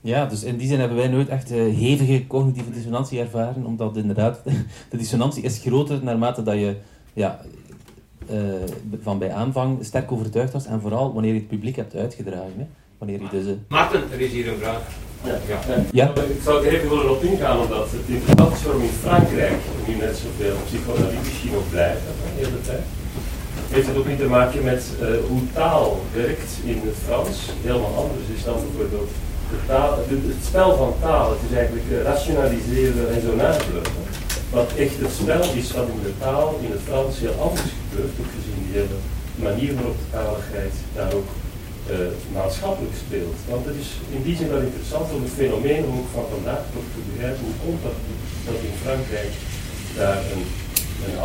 [0.00, 3.96] Ja, dus in die zin hebben wij nooit echt uh, hevige cognitieve dissonantie ervaren, omdat
[3.96, 4.40] inderdaad
[4.90, 6.76] de dissonantie is groter naarmate dat je
[7.12, 7.40] ja,
[8.30, 8.40] uh,
[9.02, 12.52] van bij aanvang sterk overtuigd was en vooral wanneer je het publiek hebt uitgedragen.
[12.56, 12.66] Hè?
[12.98, 13.52] Wanneer je dus, uh...
[13.68, 14.82] Maarten, er is hier een vraag.
[15.24, 15.38] Ja.
[15.48, 15.84] ja.
[15.92, 16.22] ja.
[16.22, 19.56] Ik zou er even willen op ingaan, omdat het interessant is waarom in Frankrijk
[19.86, 22.02] nu net zoveel psychoanalytici nog blijven
[22.36, 22.82] de hele tijd.
[23.68, 24.92] Heeft het ook niet te maken met
[25.28, 29.10] hoe taal werkt in het Frans, helemaal anders is dan bijvoorbeeld
[29.50, 33.82] het spel van taal, het is eigenlijk eh, rationaliseren en raisonnabele.
[34.50, 38.12] Wat echt het spel is wat in de taal, in het Frans, heel anders gebeurt,
[38.20, 38.98] ook gezien die hele
[39.48, 41.30] manier waarop de taligheid daar ook
[41.90, 41.96] uh,
[42.38, 43.38] maatschappelijk speelt.
[43.52, 46.62] Want het is in die zin wel interessant om het fenomeen ook van vandaag
[46.94, 47.44] te begrijpen.
[47.44, 47.98] Hoe komt dat
[48.46, 49.32] dat in Frankrijk
[49.96, 50.44] daar een,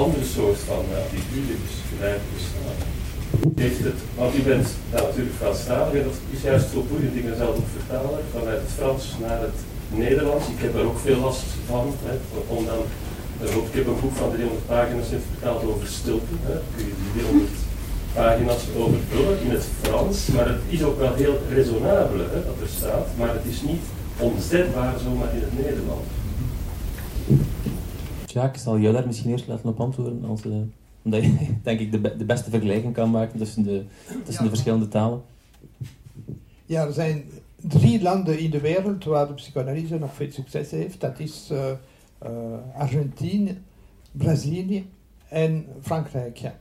[0.03, 2.23] andere soort van attitude is, gelijk?
[3.55, 7.15] Heeft het, want u bent ja, natuurlijk Franstalig en dat is juist zo boeiend.
[7.15, 9.57] Ik ben zelf ook vertaler vanuit het Frans naar het
[10.03, 10.47] Nederlands.
[10.47, 11.93] Ik heb daar ook veel last van.
[12.03, 12.15] Hè,
[12.47, 12.81] om dan,
[13.69, 16.33] ik heb een boek van 300 pagina's vertaald over stilte.
[16.41, 16.55] Hè.
[16.75, 17.49] Kun je die 300
[18.13, 22.67] pagina's overvullen in het Frans, maar het is ook wel heel raisonnabel hè, dat er
[22.77, 23.83] staat, maar het is niet
[24.19, 26.07] onzetbaar zomaar in het Nederlands.
[28.25, 30.53] Jacques, ik zal jou daar misschien eerst laten op antwoorden, als, uh,
[31.03, 33.83] omdat je denk ik de, be de, beste vergelijking kan maken tussen de,
[34.25, 35.21] tussen de verschillende talen.
[36.65, 37.23] Ja, er zijn
[37.55, 41.01] drie landen in de wereld waar de psychoanalyse nog veel succes heeft.
[41.01, 41.71] Dat is uh,
[42.23, 42.29] uh,
[42.77, 43.57] Argentinië,
[44.11, 44.89] Brazilië
[45.29, 46.37] en Frankrijk.
[46.37, 46.55] Ja.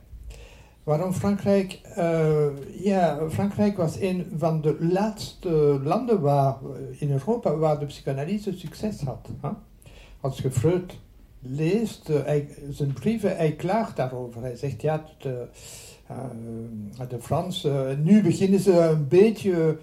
[0.83, 1.79] Waarom Frankrijk?
[1.97, 2.45] Uh,
[2.83, 6.57] ja, Frankrijk was een van de laatste landen waar,
[6.91, 9.29] in Europa waar de psychanalyse succes had.
[9.41, 9.49] Hè?
[10.19, 10.99] Als je Freud
[11.43, 14.41] leest, uh, hij, zijn brieven, hij klaagt daarover.
[14.41, 15.47] Hij zegt, ja, de,
[16.11, 19.77] uh, de Fransen, nu beginnen ze een beetje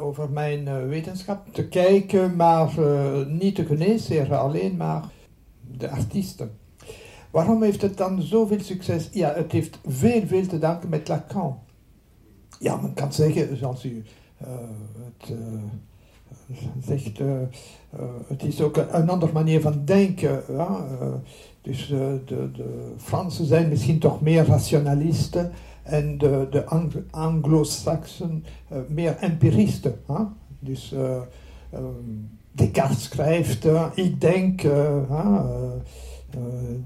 [0.00, 2.72] over mijn wetenschap te kijken, maar
[3.28, 5.04] niet de geneesheren, alleen maar
[5.70, 6.50] de artiesten.
[7.30, 9.08] Waarom heeft het dan zoveel succes?
[9.12, 11.58] Ja, het heeft veel, veel te danken met Lacan.
[12.58, 14.02] Ja, men kan zeggen, zoals u
[14.38, 15.32] het
[16.80, 17.28] zegt, uh,
[18.26, 20.42] het is ook een, andere manier van denken.
[20.48, 20.84] Ja?
[21.60, 26.64] dus de, de Fransen zijn misschien toch meer rationalisten en de, de
[27.10, 28.44] Anglo-Saxen
[28.88, 29.94] meer empiristen.
[30.58, 30.94] Dus
[31.74, 34.62] um, Descartes schrijft, ik denk,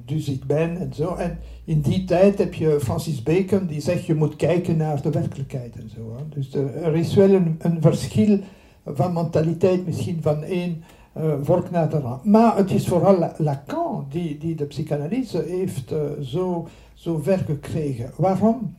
[0.04, 1.14] dus ik ben en zo.
[1.14, 5.10] En in die tijd heb je Francis Bacon die zegt je moet kijken naar de
[5.10, 6.16] werkelijkheid en zo.
[6.34, 8.38] Dus er is wel een, een, verschil
[8.86, 10.84] van mentaliteit misschien van één
[11.16, 12.18] uh, volk naar de andere.
[12.22, 18.10] Maar het is vooral Lacan die, die de psychanalyse heeft uh, zo, zo ver gekregen.
[18.16, 18.76] Waarom?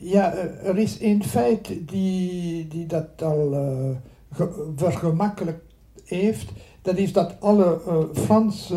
[0.00, 5.60] Ja, er is een feit die, die dat al uh, vergemakkelijk
[6.04, 6.52] heeft.
[6.82, 7.80] Dat is dat alle
[8.12, 8.76] Franse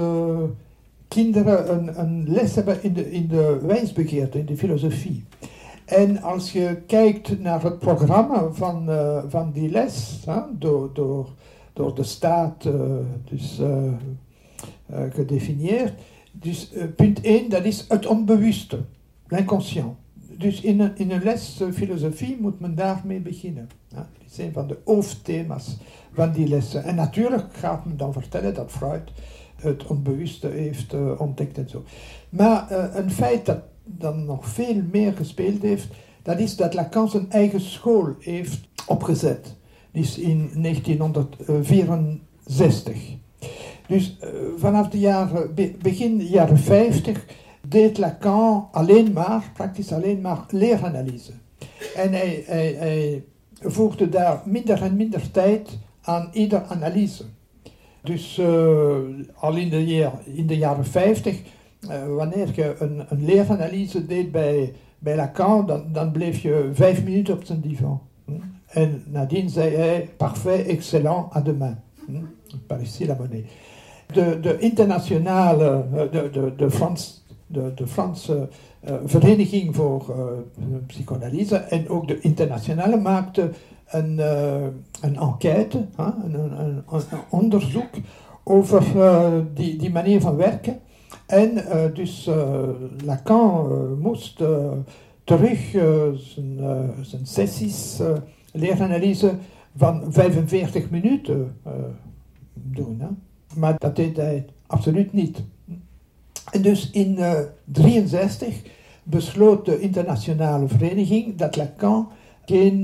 [1.07, 5.23] kinderen een, een les hebben in de, in de wijsbegeerte, in de filosofie.
[5.89, 11.29] En als je kijkt naar het programma van, uh, van die les, hè, door, door,
[11.73, 12.73] door de staat uh,
[13.29, 13.93] dus, uh,
[15.09, 15.93] gedefinieerd,
[16.31, 18.79] dus punt 1, dat is het onbewuste,
[19.27, 19.93] l'inconscient.
[20.37, 23.69] Dus in een, in een les filosofie moet men daarmee beginnen.
[23.87, 25.77] Dat is een van de hoofdthema's
[26.13, 26.83] van die lessen.
[26.83, 29.11] En natuurlijk gaat men dan vertellen dat Freud
[29.55, 31.83] het onbewuste heeft ontdekt en zo.
[32.29, 33.59] Maar een feit dat
[33.97, 35.87] dan nog veel meer gespeeld heeft,
[36.23, 39.55] dat is dat Lacan zijn eigen school heeft opgezet.
[39.91, 42.97] Dus in 1964.
[43.87, 44.17] Dus
[44.57, 47.25] vanaf de jaren, begin jaren 50
[47.67, 51.31] deed Lacan alleen maar, praktisch alleen maar leeranalyse.
[51.95, 53.23] En hij,
[53.61, 57.23] voegde daar minder en minder tijd aan ieder analyse.
[58.01, 58.97] Dus uh,
[59.35, 61.39] al in de, in de, jaren 50, uh,
[62.15, 67.43] wanneer je een, een, leeranalyse deed bij, bij Lacan, dan, bleef je vijf minuten op
[67.43, 68.01] zijn divan.
[68.25, 68.31] Hm?
[68.65, 71.79] En nadien zei hij, parfait, excellent, à demain.
[72.05, 72.23] Hm?
[72.67, 73.05] Par ici.
[74.13, 76.67] De, de internationale, eh, de, de, de,
[77.47, 78.49] de, de Franse
[78.89, 80.15] uh, vereniging voor
[80.87, 83.49] psychoanalyse en ook de internationale maakte
[83.85, 84.19] een,
[85.01, 87.89] een enquête, een, een, een, onderzoek
[88.43, 88.83] over
[89.53, 90.79] die, die manier van werken.
[91.29, 92.29] En uh, dus
[93.05, 94.41] Lacan moest
[95.23, 95.59] terug
[96.13, 96.59] zijn,
[97.01, 97.99] zijn sessies,
[98.51, 99.31] leeranalyse
[99.75, 101.55] van 45 minuten
[102.53, 102.99] doen.
[102.99, 103.07] Hè?
[103.59, 105.43] Maar dat deed hij absoluut niet.
[106.51, 108.61] En dus in 1963
[109.03, 112.09] besloot de internationale vereniging dat Lacan
[112.45, 112.81] geen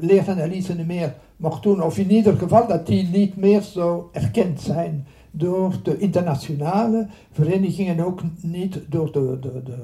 [0.00, 5.06] leeranalyse meer mocht doen, of in ieder geval dat die niet meer zo erkend zijn
[5.30, 9.76] door de internationale vereniging en ook niet door de, de, de,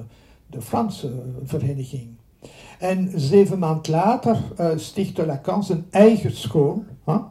[0.46, 1.12] de Franse
[1.44, 2.08] vereniging.
[2.78, 7.22] En zeven maanden later uh, stichtte Lacan zijn eigen school, huh?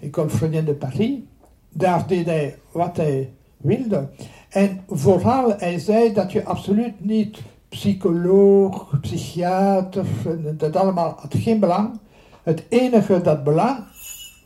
[0.00, 1.18] École Freudien de Paris.
[1.68, 4.08] Daar deed hij wat hij wilde.
[4.48, 10.06] En vooral, hij zei dat je absoluut niet psycholoog, psychiater,
[10.56, 11.98] dat allemaal had geen belang.
[12.42, 13.78] Het enige dat belang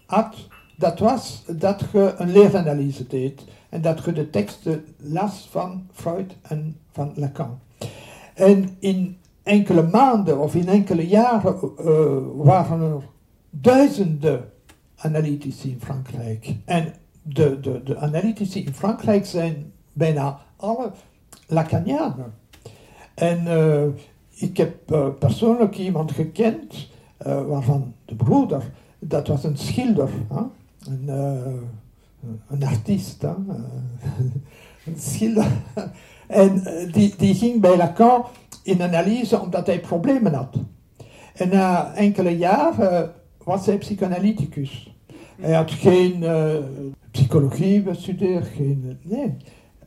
[0.07, 0.37] had,
[0.81, 6.37] dat was dat je een leeranalyse deed en dat je de teksten las van Freud
[6.43, 7.59] en van Lacan.
[8.35, 13.03] En in enkele maanden of in enkele jaren uh, waren er
[13.51, 14.51] duizenden
[14.97, 16.57] analytici in Frankrijk.
[16.65, 20.91] En de, de, de analytici in Frankrijk zijn bijna alle
[21.47, 22.35] Lacanianen.
[23.15, 23.85] En uh,
[24.31, 26.89] ik heb uh, persoonlijk iemand gekend,
[27.47, 30.43] waarvan de broeder, dat was een schilder, hè?
[30.87, 31.09] Een,
[32.49, 33.23] een artiest,
[34.87, 35.53] een schilder.
[36.27, 36.63] en
[36.93, 38.25] die, die ging bij Lacan
[38.63, 40.57] in analyse omdat hij problemen had.
[41.35, 43.13] En na enkele jaren
[43.45, 44.95] was hij psychoanalyticus.
[45.41, 46.25] Hij had geen
[47.11, 49.37] psychologie bestudeerd, geen, nee.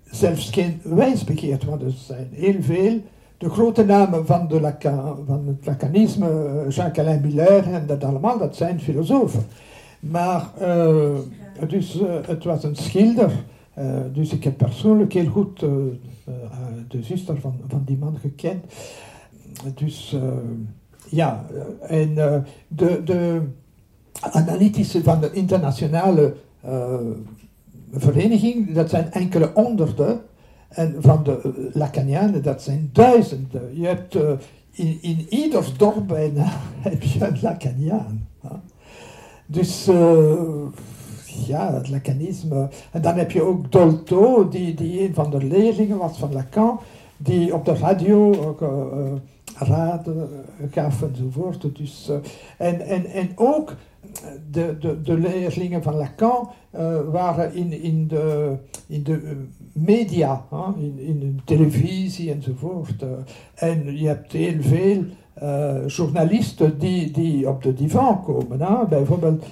[0.03, 3.01] zelfs geen wijsbegeerte, want er zijn heel veel.
[3.37, 8.37] De grote namen van, de Lacan, van het Lacanisme, eh, Jacques-Alain Miller en dat allemaal,
[8.37, 9.45] dat zijn filosofen.
[10.11, 10.49] Maar
[11.67, 13.31] dus, het was een schilder,
[13.79, 15.59] uh, dus ik heb persoonlijk heel goed
[16.87, 18.63] de zuster van, van die man gekend.
[19.75, 20.15] Dus
[21.09, 21.45] ja,
[21.81, 22.13] en
[22.67, 23.41] de, de
[24.19, 26.35] analytische van de internationale
[27.91, 30.21] vereniging, dat zijn enkele honderden.
[30.69, 33.79] En van de Lacanianen, dat zijn duizenden.
[33.79, 34.15] Je hebt
[34.71, 36.45] in, in ieder dorp bijna
[36.87, 38.27] heb je een Lacaniaan.
[39.53, 40.33] Dus uh,
[41.47, 42.69] ja, het Lacanisme.
[42.91, 46.79] En dan heb je ook Dolto, die, die een van de leerlingen was van Lacan,
[47.17, 48.69] die op de radio ook uh,
[49.55, 50.29] raden
[50.71, 51.75] gaf enzovoort.
[51.75, 52.11] Dus,
[52.57, 53.75] en, en, en ook
[54.51, 56.49] de, de, de leerlingen van Lacan
[57.11, 58.55] waren in, in, de,
[58.87, 60.45] in de media,
[60.77, 63.05] in, in de televisie enzovoort.
[63.53, 65.03] En je hebt heel veel
[65.41, 68.57] uh, journalisten die, die op de divan komen.
[68.57, 68.83] Huh?
[68.83, 69.45] Bijvoorbeeld,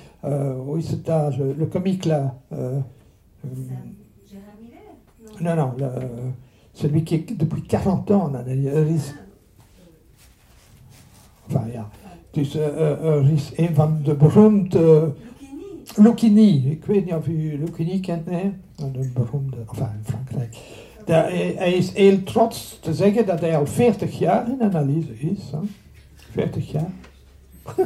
[0.66, 2.36] hoe is het daar, le comique là
[5.40, 5.90] Non, non, le,
[6.74, 9.14] celui qui est depuis 40 ans en analyse.
[11.48, 11.90] Enfin, ja.
[12.32, 15.14] Dus er is een van de beroemde...
[15.96, 16.72] Lucchini.
[16.72, 18.54] Ik weet niet of u Lucchini kent, nee?
[18.76, 20.58] Een beroemde, enfin in Frankrijk.
[21.14, 25.52] Hij, is heel trots te zeggen dat hij al 40 jaar in analyse is.
[25.52, 25.58] Hè?
[26.32, 26.92] 40 jaar.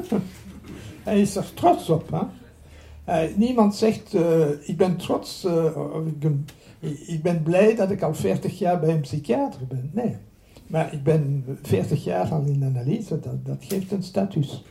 [1.04, 2.12] hij is er trots op.
[2.12, 2.22] Hè?
[3.10, 5.66] Uh, niemand zegt, uh, ik ben trots, uh,
[6.06, 6.46] ik, ben,
[7.06, 9.90] ik ben blij dat ik al 40 jaar bij een psychiater ben.
[9.94, 10.16] Nee.
[10.68, 14.64] Maar ik ben 40 jaar al in analyse, dat, dat geeft een status.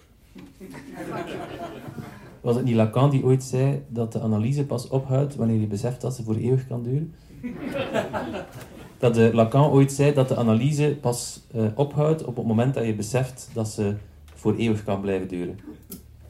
[2.41, 6.01] Was het niet Lacan die ooit zei dat de analyse pas ophoudt wanneer je beseft
[6.01, 7.15] dat ze voor eeuwig kan duren?
[8.99, 12.87] dat de Lacan ooit zei dat de analyse pas uh, ophoudt op het moment dat
[12.87, 13.95] je beseft dat ze
[14.35, 15.59] voor eeuwig kan blijven duren.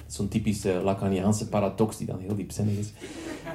[0.06, 2.92] Zo'n typische Lacaniaanse paradox die dan heel diepzinnig is.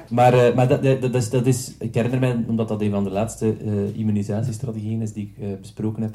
[0.08, 3.04] Maar, uh, maar dat, dat, is, dat is, ik herinner mij, omdat dat een van
[3.04, 3.56] de laatste
[3.94, 6.14] immunisatiestrategieën is die ik besproken heb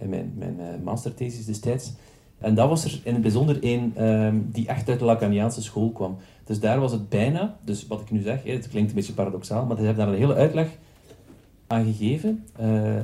[0.00, 1.92] in mijn, mijn masterthesis destijds.
[2.40, 5.90] En dat was er in het bijzonder een um, die echt uit de Lacaniaanse school
[5.90, 6.16] kwam.
[6.50, 9.66] Dus daar was het bijna, dus wat ik nu zeg, het klinkt een beetje paradoxaal,
[9.66, 10.68] maar ze hebben daar een hele uitleg
[11.66, 12.44] aan gegeven.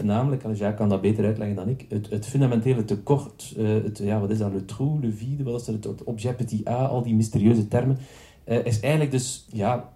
[0.02, 4.30] namelijk, Jacques kan dat beter uitleggen dan ik, het, het fundamentele tekort, het, ja, wat
[4.30, 7.14] is dat, le trou, le vide, wat is dat, het objet petit a, al die
[7.14, 7.98] mysterieuze termen
[8.44, 9.92] uh, is eigenlijk dus ja,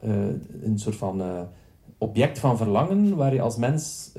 [0.62, 1.22] een soort van
[1.98, 4.12] object van verlangen waar je als mens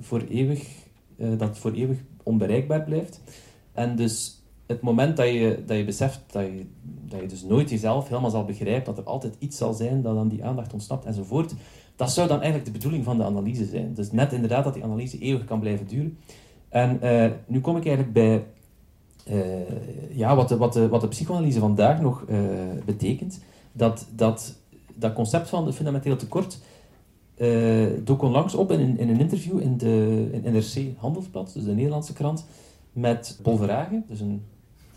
[0.00, 0.68] voor eeuwig,
[1.16, 3.20] dat voor eeuwig onbereikbaar blijft.
[3.72, 4.37] En dus
[4.68, 8.30] het moment dat je, dat je beseft dat je, dat je dus nooit jezelf helemaal
[8.30, 11.54] zal begrijpen, dat er altijd iets zal zijn dat aan die aandacht ontsnapt enzovoort,
[11.96, 13.94] dat zou dan eigenlijk de bedoeling van de analyse zijn.
[13.94, 16.18] Dus net inderdaad dat die analyse eeuwig kan blijven duren.
[16.68, 17.00] En
[17.46, 18.44] nu kom ik eigenlijk bij
[19.30, 22.38] uh, ja, wat, de, wat, de, wat de psychoanalyse vandaag nog uh,
[22.84, 23.40] betekent,
[23.72, 24.56] dat, dat
[24.98, 26.58] dat concept van de fundamentele tekort
[27.36, 31.74] uh, dook onlangs op in, in een interview in de in NRC Handelsblad, dus de
[31.74, 32.46] Nederlandse krant,
[32.92, 34.42] met Paul Verhagen, dus een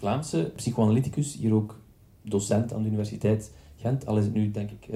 [0.02, 1.80] Vlaamse psychoanalyticus, hier ook
[2.22, 4.88] docent aan de Universiteit Gent, al is het nu denk ik,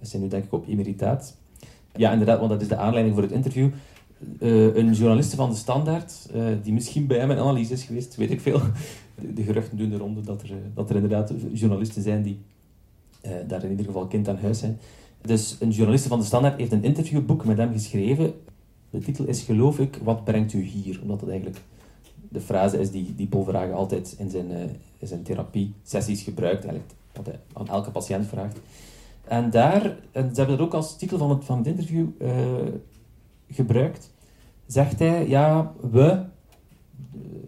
[0.00, 1.36] is hij nu denk ik op emeritaat.
[1.96, 3.68] Ja, inderdaad, want dat is de aanleiding voor het interview.
[4.40, 8.16] Uh, een journaliste van de Standaard, uh, die misschien bij hem in analyse is geweest,
[8.16, 8.60] weet ik veel.
[9.34, 12.38] De, geruchten doen de ronde dat er, uh, dat er inderdaad journalisten zijn die
[13.46, 14.78] daar in ieder geval kind aan huis zijn.
[15.20, 18.32] Dus een journaliste van de Standaard heeft een interviewboek met hem geschreven.
[18.90, 20.98] De titel is, geloof ik, wat brengt u hier?
[21.02, 21.60] Omdat dat eigenlijk
[22.34, 24.50] de frase is die, die Paul altijd in zijn,
[24.98, 26.64] in zijn therapie-sessies gebruikt.
[26.64, 28.58] Eigenlijk wat hij aan elke patiënt vraagt.
[29.24, 32.06] En daar, en ze hebben dat ook als titel van het, van het interview
[33.50, 34.10] gebruikt,
[34.66, 36.24] zegt hij, ja, we,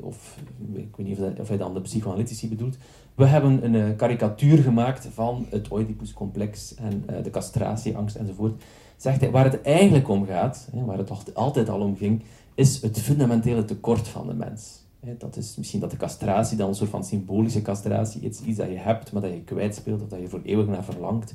[0.00, 0.38] of
[0.72, 2.76] ik weet niet of, hij dan de psychoanalytici bedoelt,
[3.14, 8.62] we hebben een uh, karikatuur gemaakt van het Oedipuscomplex en uh, de castratieangst enzovoort.
[8.96, 12.22] Zegt hij, waar het eigenlijk om gaat, hè, waar het altijd al om ging,
[12.56, 14.84] is het fundamentele tekort van de mens.
[15.18, 18.68] Dat is misschien dat de castratie dan een soort van symbolische castratie is, iets dat
[18.68, 21.34] je hebt, maar dat je kwijtspeelt of dat je voor eeuwig naar verlangt.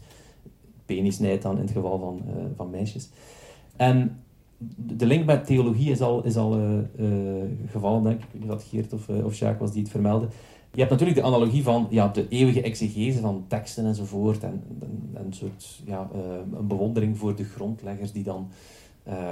[0.85, 3.09] Penisnijd dan in het geval van, uh, van meisjes.
[3.75, 4.19] En
[4.75, 8.23] de link met theologie is al, is al uh, uh, gevallen, denk ik.
[8.23, 10.27] Ik weet niet of Geert of, of Jacques was die het vermeldde.
[10.73, 14.43] Je hebt natuurlijk de analogie van ja, de eeuwige exegese van teksten enzovoort.
[14.43, 16.09] En, en, en een soort ja,
[16.57, 18.49] een bewondering voor de grondleggers die dan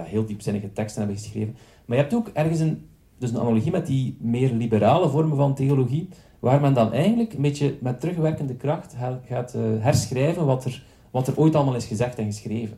[0.03, 1.55] heel diepzinnige teksten hebben geschreven.
[1.85, 5.55] Maar je hebt ook ergens een, dus een analogie met die meer liberale vormen van
[5.55, 11.27] theologie, waar men dan eigenlijk een beetje met terugwerkende kracht gaat herschrijven wat er, wat
[11.27, 12.77] er ooit allemaal is gezegd en geschreven.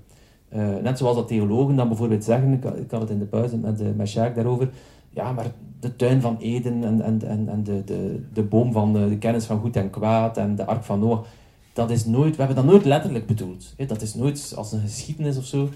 [0.56, 3.82] Uh, net zoals dat theologen dan bijvoorbeeld zeggen, ik, had het in de pauze met,
[3.82, 4.70] uh, met Jacques daarover,
[5.10, 5.46] ja, maar
[5.80, 9.18] de tuin van Eden en, en, en, en de, de, de boom van de, de,
[9.18, 11.26] kennis van goed en kwaad en de ark van Noach,
[11.74, 13.74] dat is nooit, we hebben dat nooit letterlijk bedoeld.
[13.88, 15.70] Dat is nooit als een geschiedenis of zo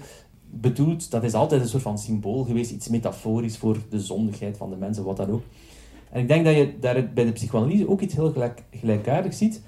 [0.50, 1.10] bedoeld.
[1.10, 4.76] Dat is altijd een soort van symbool geweest, iets metaforisch voor de zondigheid van de
[4.76, 5.42] mensen, wat dan ook.
[6.10, 9.62] En ik denk dat je daar bij de psychoanalyse ook iets heel gelijk, gelijkaardigs ziet.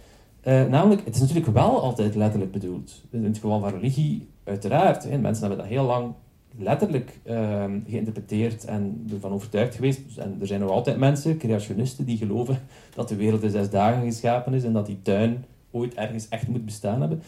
[0.45, 3.03] Uh, namelijk, het is natuurlijk wel altijd letterlijk bedoeld.
[3.11, 5.05] In het geval van religie, uiteraard.
[5.05, 6.12] Hè, mensen hebben dat heel lang
[6.59, 10.01] letterlijk uh, geïnterpreteerd en ervan overtuigd geweest.
[10.17, 12.61] En er zijn nog altijd mensen, creationisten, die geloven
[12.95, 16.49] dat de wereld in zes dagen geschapen is en dat die tuin ooit ergens echt
[16.49, 17.23] moet bestaan hebben.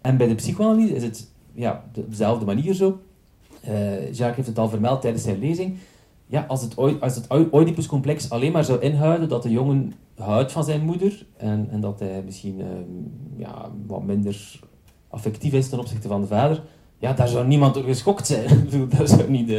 [0.00, 3.00] En bij de psychoanalyse is het ja, dezelfde manier zo.
[3.68, 5.76] Uh, Jacques heeft het al vermeld tijdens zijn lezing.
[6.26, 10.64] Ja, als het, als het Oedipuscomplex alleen maar zou inhouden dat de jongen houdt van
[10.64, 12.66] zijn moeder en, en dat hij misschien uh,
[13.36, 14.60] ja, wat minder
[15.08, 16.62] affectief is ten opzichte van de vader,
[16.98, 18.68] ja, daar zou niemand door geschokt zijn.
[18.98, 19.50] dat zou niet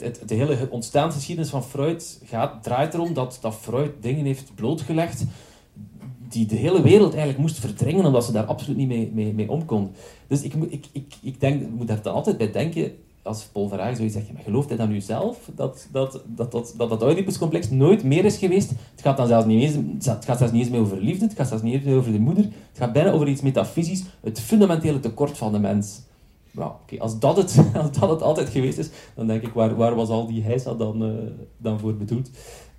[0.00, 5.24] het, de hele ontstaansgeschiedenis van Freud gaat, draait erom dat, dat Freud dingen heeft blootgelegd
[6.28, 9.64] die de hele wereld eigenlijk moest verdringen, omdat ze daar absoluut niet mee, mee, om
[9.64, 9.90] kon.
[10.26, 14.14] Dus ik, ik, ik, ik denk, moet daar altijd bij denken, als Paul Verhagen zoiets
[14.14, 18.24] zegt, maar gelooft hij dan nu zelf dat dat, dat, dat, dat, Oedipuscomplex nooit meer
[18.24, 18.70] is geweest?
[18.70, 21.34] Het gaat dan zelfs niet eens, het gaat zelfs niet eens meer over liefde, het
[21.34, 24.40] gaat zelfs niet eens meer over de moeder, het gaat bijna over iets metafysisch, het
[24.40, 26.00] fundamentele tekort van de mens.
[26.50, 29.76] Nou, okay, als, dat het, als dat het altijd geweest is, dan denk ik, waar,
[29.76, 31.12] waar was al die heisa dan, uh,
[31.56, 32.30] dan voor bedoeld?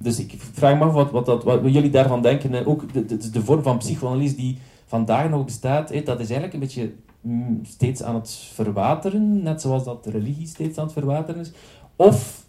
[0.01, 2.65] Dus ik vraag me af wat, wat, wat jullie daarvan denken.
[2.65, 6.93] Ook de, de, vorm van psychoanalyse die vandaag nog bestaat, dat is eigenlijk een beetje
[7.21, 11.51] mm, steeds aan het verwateren, net zoals dat religie steeds aan het verwateren is.
[11.95, 12.45] Of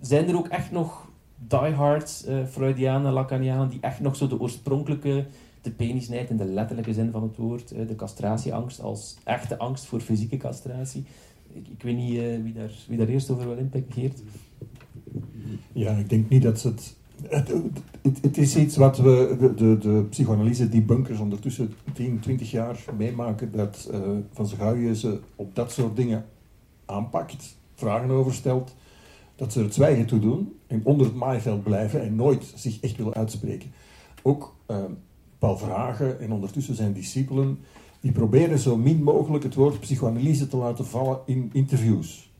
[0.00, 5.26] zijn er ook echt nog diehard uh, Freudianen, Lacanianen, die echt nog zo de oorspronkelijke,
[5.62, 10.00] de penisnijd in de letterlijke zin van het woord, de castratieangst als echte angst voor
[10.00, 11.04] fysieke castratie.
[11.52, 14.12] Ik, ik weet niet uh, wie, daar, wie daar eerst over wil inpikken,
[15.72, 16.96] Ja, ik denk niet dat ze het
[17.28, 17.52] het,
[18.22, 22.84] het, is iets wat we, de, de, de psychoanalyse, die bunkers ondertussen 10, 20 jaar
[22.96, 23.98] meemaken, dat uh,
[24.32, 26.24] Van Zagouwen ze op dat soort dingen
[26.86, 28.74] aanpakt, vragen over stelt,
[29.36, 32.96] dat ze het zwijgen toe doen en onder het maaiveld blijven en nooit zich echt
[32.96, 33.72] willen uitspreken.
[34.22, 34.76] Ook uh,
[35.38, 37.58] Paul Vragen en ondertussen zijn discipelen,
[38.00, 42.31] die proberen zo min mogelijk het woord psychoanalyse te laten vallen in interviews.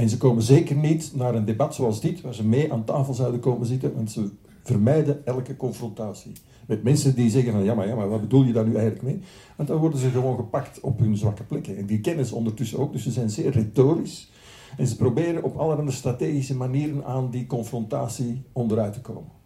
[0.00, 3.14] En ze komen zeker niet naar een debat zoals dit, waar ze mee aan tafel
[3.14, 4.30] zouden komen zitten, want ze
[4.62, 6.32] vermijden elke confrontatie.
[6.66, 9.02] Met mensen die zeggen van ja maar, ja, maar wat bedoel je daar nu eigenlijk
[9.02, 9.20] mee?
[9.56, 11.76] Want dan worden ze gewoon gepakt op hun zwakke plekken.
[11.76, 14.30] En die kennen ze ondertussen ook, dus ze zijn zeer retorisch.
[14.76, 19.39] En ze proberen op allerlei strategische manieren aan die confrontatie onderuit te komen.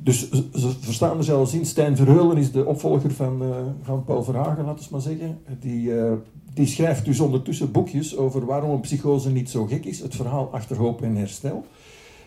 [0.00, 1.66] Dus ze verstaan er zelfs in.
[1.66, 5.38] Stijn Verheulen is de opvolger van, uh, van Paul Verhagen, laten we maar zeggen.
[5.60, 6.12] Die, uh,
[6.54, 10.00] die schrijft dus ondertussen boekjes over waarom een psychose niet zo gek is.
[10.00, 11.64] Het verhaal achter hoop en herstel.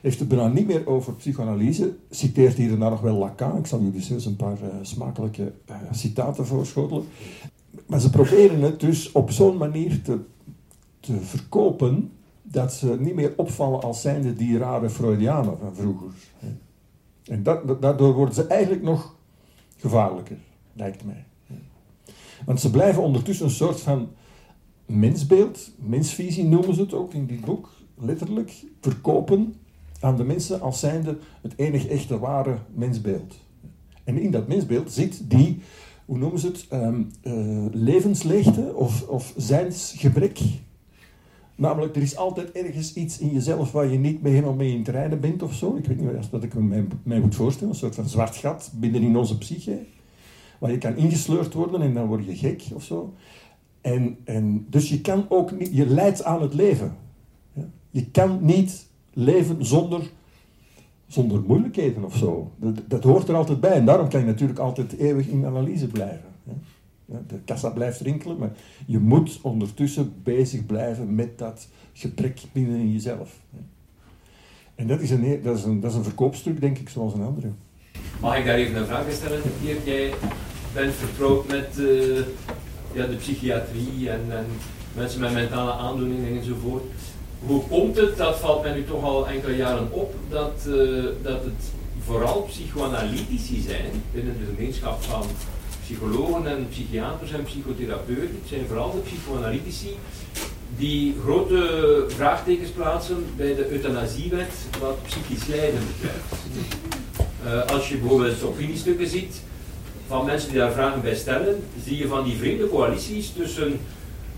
[0.02, 1.96] Heeft het bijna niet meer over psychoanalyse.
[2.10, 3.58] Citeert hier en daar nog wel Lacan.
[3.58, 5.54] Ik zal jullie dus een paar uh, smakelijke
[5.92, 7.04] citaten voorschotelen.
[7.88, 10.20] Maar ze proberen het dus op zo'n manier te,
[11.00, 16.10] te verkopen dat ze niet meer opvallen als zijnde die rare Freudianen van vroeger.
[17.32, 19.16] En dat, daardoor worden ze eigenlijk nog
[19.78, 20.38] gevaarlijker,
[20.74, 21.26] lijkt mij.
[22.46, 24.10] Want ze blijven ondertussen een soort van
[24.86, 29.56] mensbeeld, mensvisie noemen ze het ook in dit boek, letterlijk, verkopen
[30.00, 33.36] aan de mensen als zijnde het enige echte ware mensbeeld.
[34.04, 35.62] En in dat mensbeeld zit die,
[36.06, 37.10] hoe noemen ze het, um,
[37.72, 40.40] levensleegte of, of zijnsgebrek.
[41.62, 44.78] Namelijk, er is altijd ergens iets in jezelf waar je niet mee, helemaal mee in
[44.78, 45.76] het rijden bent of zo.
[45.76, 47.70] Ik weet niet wat ik me mij, moet voorstellen.
[47.70, 49.80] Een soort van zwart gat binnenin onze psyche.
[50.60, 53.14] Waar je kan ingesleurd worden en dan word je gek of zo.
[53.82, 56.96] En, en, dus je kan ook niet, je leidt aan het leven.
[57.90, 60.12] Je kan niet leven zonder,
[61.08, 62.52] zonder moeilijkheden of zo.
[62.56, 63.74] Dat, dat hoort er altijd bij.
[63.74, 66.30] En daarom kan je natuurlijk altijd eeuwig in analyse blijven.
[67.28, 68.52] De kassa blijft rinkelen, maar
[68.86, 73.40] je moet ondertussen bezig blijven met dat gebrek binnen in jezelf.
[74.76, 77.24] En dat is een, dat is een, dat is een verkoopstuk, denk ik, zoals een
[77.24, 77.52] andere.
[78.22, 79.42] Mag ik daar even een vraag stellen?
[79.62, 80.14] Hier, jij
[80.74, 82.18] bent vertrouwd met uh,
[82.94, 84.46] ja, de psychiatrie en, en,
[84.96, 86.84] mensen met mentale aandoeningen enzovoort.
[87.46, 91.44] Hoe komt het, dat valt mij nu toch al enkele jaren op, dat, uh, dat
[91.44, 91.72] het
[92.04, 95.24] vooral psychoanalytici zijn binnen de gemeenschap van
[95.92, 99.90] psychologen en psychiaters en psychotherapeuten, het zijn vooral de psychoanalytici,
[100.78, 106.44] die grote vraagtekens plaatsen bij de euthanasiewet wat psychisch lijden betreft.
[107.46, 109.42] Uh, als je bijvoorbeeld opiniestukken ziet
[110.08, 113.80] van mensen die daar vragen bij stellen, zie je van die vreemde coalities tussen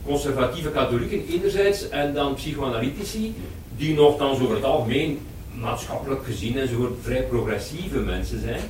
[0.05, 3.35] conservatieve katholieken enerzijds en dan psychoanalytici,
[3.77, 5.19] die nog dan over het algemeen
[5.59, 8.61] maatschappelijk gezien en zo vrij progressieve mensen zijn.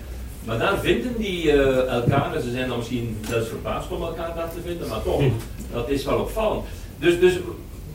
[0.45, 4.35] Maar daar vinden die uh, elkaar, en ze zijn dan misschien zelfs verbaasd om elkaar
[4.35, 5.23] daar te vinden, maar toch,
[5.71, 6.63] dat is wel opvallend.
[6.99, 7.39] Dus, dus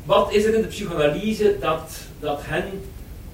[0.05, 2.65] wat is er in de psychoanalyse dat, dat hen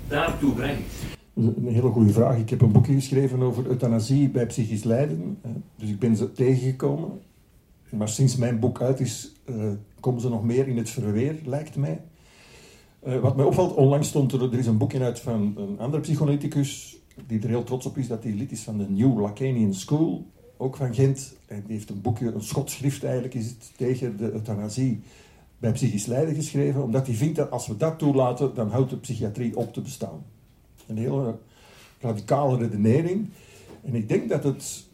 [0.08, 0.94] daartoe brengt?
[1.34, 2.38] Een hele goede vraag.
[2.38, 5.38] Ik heb een boekje geschreven over euthanasie bij psychisch lijden.
[5.76, 7.20] Dus ik ben ze tegengekomen.
[7.90, 9.64] Maar sinds mijn boek uit is, uh,
[10.00, 12.00] komen ze nog meer in het verweer, lijkt mij.
[13.06, 16.02] Uh, wat mij opvalt, onlangs stond er, er is een boekje uit van een andere
[16.02, 16.93] psychoanalyticus,
[17.26, 20.26] die er heel trots op is dat hij lid is van de New Lacanian School,
[20.56, 21.34] ook van Gent.
[21.46, 25.00] En die heeft een boekje, een schotschrift eigenlijk, is het tegen de euthanasie
[25.58, 28.96] bij psychisch lijden geschreven, omdat hij vindt dat als we dat toelaten, dan houdt de
[28.96, 30.24] psychiatrie op te bestaan.
[30.86, 31.38] Een hele
[32.00, 33.28] radicale redenering.
[33.82, 34.84] En ik denk dat het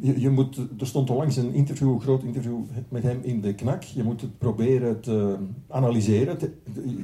[0.00, 2.58] je, je, moet, er stond onlangs een interview, een groot interview
[2.88, 3.82] met hem in de knak.
[3.82, 5.36] Je moet het proberen te
[5.68, 6.38] analyseren.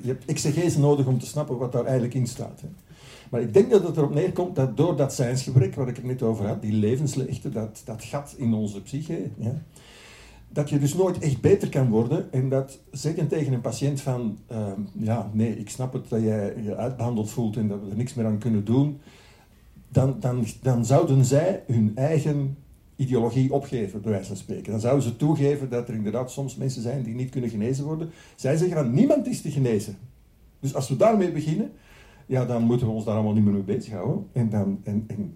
[0.03, 2.61] je hebt exegese nodig om te snappen wat daar eigenlijk in staat.
[2.61, 2.69] Hè.
[3.31, 6.23] Maar ik denk dat het erop neerkomt dat door dat zijnsgebrek, waar ik het net
[6.23, 9.63] over had, die levensleegte, dat, dat gat in onze psyche, ja,
[10.49, 12.33] dat je dus nooit echt beter kan worden.
[12.33, 16.55] En dat zeggen tegen een patiënt van, um, ja, nee, ik snap het dat jij
[16.63, 19.01] je uitbehandeld voelt en dat we er niks meer aan kunnen doen
[19.89, 22.57] dan, dan, dan zouden zij hun eigen
[22.97, 24.71] ideologie opgeven, bij wijze van spreken.
[24.71, 28.11] Dan zouden ze toegeven dat er inderdaad soms mensen zijn die niet kunnen genezen worden.
[28.37, 29.97] Zij zeggen dan, niemand is te genezen.
[30.61, 31.73] Dus als we daarmee beginnen,
[32.29, 34.27] ja, dan moeten we ons daar allemaal niet meer mee bezighouden.
[34.33, 35.35] En, dan, en, en,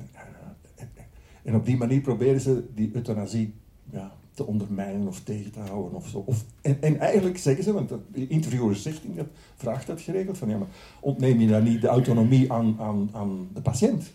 [1.43, 3.55] en op die manier proberen ze die euthanasie
[3.91, 6.23] ja, te ondermijnen of tegen te houden of zo.
[6.27, 10.49] Of, en, en eigenlijk zeggen ze, want de interviewer zegt, dat, vraagt dat geregeld, van
[10.49, 10.69] ja, maar
[11.01, 14.13] ontneem je dan niet de autonomie aan, aan, aan de patiënt?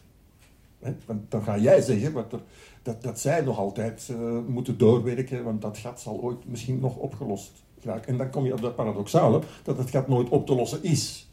[1.06, 2.42] Want dan ga jij zeggen wat er,
[2.82, 6.96] dat, dat zij nog altijd uh, moeten doorwerken, want dat gat zal ooit misschien nog
[6.96, 8.08] opgelost raken.
[8.08, 11.27] En dan kom je op dat paradoxale, dat het gat nooit op te lossen is.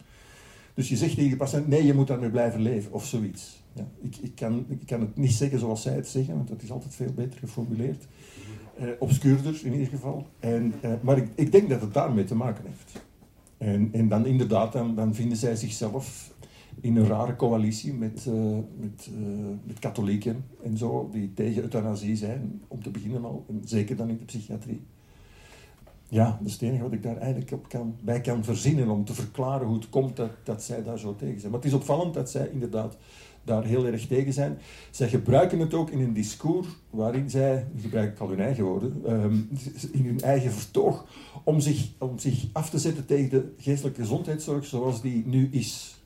[0.75, 3.63] Dus je zegt tegen de patiënt, nee, je moet daarmee blijven leven, of zoiets.
[3.73, 6.63] Ja, ik, ik, kan, ik kan het niet zeggen zoals zij het zeggen, want dat
[6.63, 8.07] is altijd veel beter geformuleerd.
[8.81, 10.27] Uh, obscuurder in ieder geval.
[10.39, 13.05] En, uh, maar ik, ik denk dat het daarmee te maken heeft.
[13.59, 16.33] En, en dan inderdaad, dan, dan vinden zij zichzelf
[16.81, 19.27] in een rare coalitie met, uh, met, uh,
[19.65, 24.09] met katholieken en zo, die tegen euthanasie zijn, om te beginnen al, en zeker dan
[24.09, 24.81] in de psychiatrie.
[26.09, 29.05] Ja, dat is het enige wat ik daar eigenlijk op kan, bij kan verzinnen om
[29.05, 31.53] te verklaren hoe het komt dat, dat zij daar zo tegen zijn.
[31.53, 32.97] Maar het is opvallend dat zij inderdaad
[33.45, 34.59] daar heel erg tegen zijn.
[34.91, 39.13] Zij gebruiken het ook in een discours waarin zij, gebruik ik al hun eigen woorden,
[39.13, 39.49] um,
[39.93, 41.07] in hun eigen vertoog,
[41.45, 46.03] om zich, om zich af te zetten tegen de geestelijke gezondheidszorg zoals die nu is.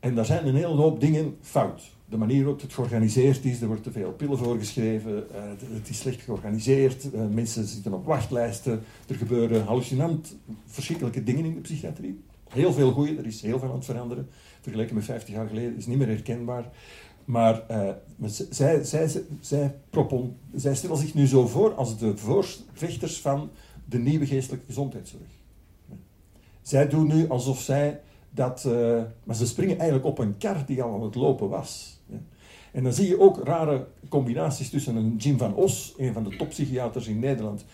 [0.00, 1.95] En daar zijn een hele hoop dingen fout.
[2.08, 5.38] De manier waarop het georganiseerd is, er wordt te veel pillen voorgeschreven, uh,
[5.74, 10.36] het is slecht georganiseerd, uh, mensen zitten op wachtlijsten, er gebeuren hallucinant
[10.66, 12.20] verschrikkelijke dingen in de psychiatrie.
[12.48, 14.28] Heel veel goede, er is heel veel aan het veranderen.
[14.60, 16.70] Vergeleken met 50 jaar geleden is niet meer herkenbaar.
[17.24, 17.90] Maar uh,
[18.50, 19.08] zij, zij,
[19.40, 19.74] zij,
[20.54, 23.50] zij stellen zich nu zo voor als de voorvechters van
[23.84, 25.22] de nieuwe geestelijke gezondheidszorg.
[26.62, 28.00] Zij doen nu alsof zij
[28.30, 28.64] dat,
[29.24, 31.95] maar ze springen eigenlijk op een kar die al aan het lopen was.
[32.76, 36.36] En dan zie je ook rare combinaties tussen een Jim van Os, een van de
[36.36, 37.64] toppsychiaters in Nederland,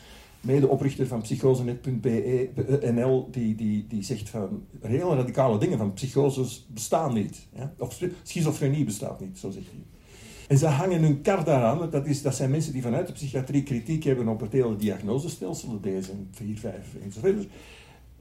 [0.40, 7.46] medeoprichter van psychosenet.nl, die, die, die zegt van hele radicale dingen, van psychoses bestaan niet.
[7.54, 7.72] Ja?
[7.78, 9.84] Of schizofrenie bestaat niet, zo zegt hij.
[10.48, 13.62] En ze hangen hun kar daaraan, dat, is, dat zijn mensen die vanuit de psychiatrie
[13.62, 17.46] kritiek hebben op het hele diagnosestelsel, de DSM-4, 5 enzovoort.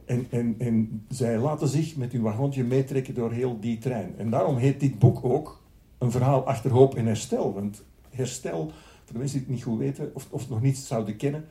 [0.06, 4.14] En, en, en zij laten zich met hun wagentje meetrekken door heel die trein.
[4.18, 5.61] En daarom heet dit boek ook
[6.02, 7.54] een verhaal achter hoop en herstel.
[7.54, 8.72] Want herstel,
[9.04, 11.46] voor de mensen die het niet goed weten of, of nog niet zouden kennen,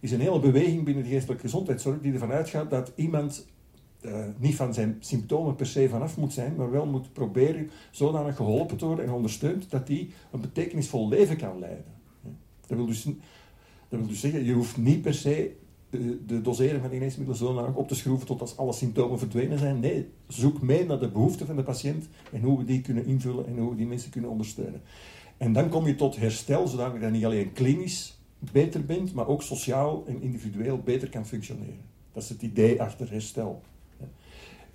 [0.00, 3.46] is een hele beweging binnen de geestelijke gezondheidszorg die ervan uitgaat dat iemand
[4.00, 8.36] uh, niet van zijn symptomen per se vanaf moet zijn, maar wel moet proberen zodanig
[8.36, 11.84] geholpen te worden en ondersteund dat hij een betekenisvol leven kan leiden.
[12.66, 15.56] Dat wil dus, dat wil dus zeggen, je hoeft niet per se
[16.26, 19.80] de, dosering van geneesmiddelen zo op te schroeven tot als alle symptomen verdwenen zijn.
[19.80, 23.46] Nee, zoek mee naar de behoeften van de patiënt en hoe we die kunnen invullen
[23.46, 24.80] en hoe we die mensen kunnen ondersteunen.
[25.36, 29.42] En dan kom je tot herstel, zodat je niet alleen klinisch beter bent, maar ook
[29.42, 31.84] sociaal en individueel beter kan functioneren.
[32.12, 33.62] Dat is het idee achter herstel.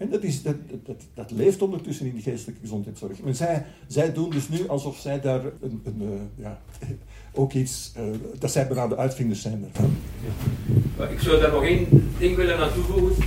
[0.01, 3.21] En dat, is, dat, dat, dat leeft ondertussen in de geestelijke gezondheidszorg.
[3.23, 6.61] Maar zij, zij doen dus nu alsof zij daar een, een, eh, ja,
[7.41, 8.03] ook iets, uh,
[8.39, 9.65] dat zij bijna de uitvinders zijn.
[11.11, 11.87] Ik zou daar nog één
[12.17, 13.23] ding willen aan toevoegen.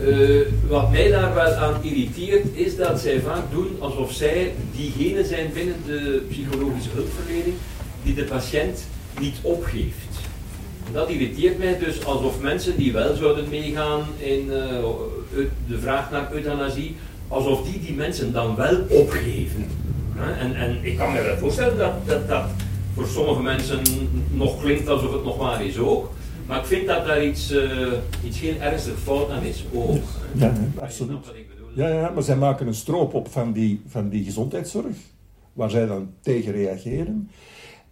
[0.00, 5.24] Uh, wat mij daar wel aan irriteert, is dat zij vaak doen alsof zij diegene
[5.24, 7.54] zijn binnen de psychologische hulpverlening
[8.02, 8.86] die de patiënt
[9.20, 10.18] niet opgeeft.
[10.92, 14.50] Dat irriteert mij dus alsof mensen die wel zouden meegaan in
[15.68, 16.96] de vraag naar euthanasie,
[17.28, 19.66] alsof die die mensen dan wel opgeven.
[20.38, 22.44] En, en ik kan me wel voorstellen dat, dat dat
[22.94, 23.82] voor sommige mensen
[24.30, 26.10] nog klinkt alsof het nog maar is ook.
[26.46, 27.92] Maar ik vind dat daar iets, uh,
[28.24, 30.04] iets geen ernstig fout aan is ook.
[30.32, 31.26] Ja, absoluut.
[31.74, 34.96] Ja, ja, maar zij maken een stroop op van die, van die gezondheidszorg,
[35.52, 37.30] waar zij dan tegen reageren.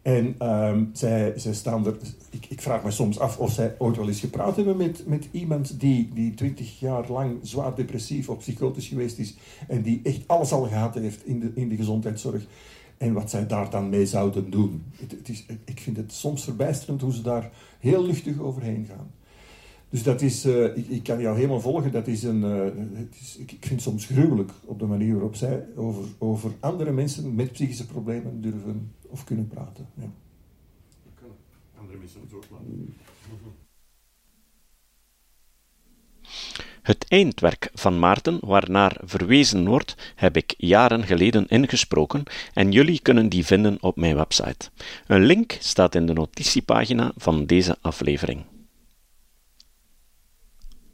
[0.04, 1.96] En um, zij, zij staan er.
[2.30, 5.28] Ik, ik, vraag me soms af of zij ooit wel eens gepraat hebben met, met
[5.30, 9.34] iemand die, die 20 jaar lang zwaar depressief of psychotisch geweest is.
[9.68, 12.46] En die echt alles al gehad heeft in de, in de gezondheidszorg.
[12.98, 14.84] En wat zij daar dan mee zouden doen.
[14.96, 19.10] Het is, ik vind het soms verbijsterend hoe ze daar heel luchtig overheen gaan.
[19.94, 22.64] Dus dat is, uh, ik, ik, kan jou helemaal volgen, dat is een, uh,
[22.98, 26.52] het is, ik, ik, vind het soms gruwelijk op de manier waarop zij over, over
[26.60, 29.86] andere mensen met psychische problemen durven of kunnen praten.
[29.94, 30.10] Ja.
[31.80, 32.94] Andere mensen ook laten.
[36.82, 42.22] Het eindwerk van Maarten, waarnaar verwezen wordt, heb ik jaren geleden ingesproken
[42.54, 44.70] en jullie kunnen die vinden op mijn website.
[45.06, 48.44] Een link staat in de notitiepagina van deze aflevering.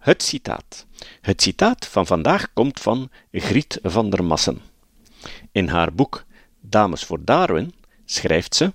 [0.00, 0.86] Het citaat.
[1.20, 4.60] Het citaat van vandaag komt van Griet van der Massen.
[5.52, 6.24] In haar boek
[6.60, 7.74] Dames voor Darwin
[8.04, 8.72] schrijft ze: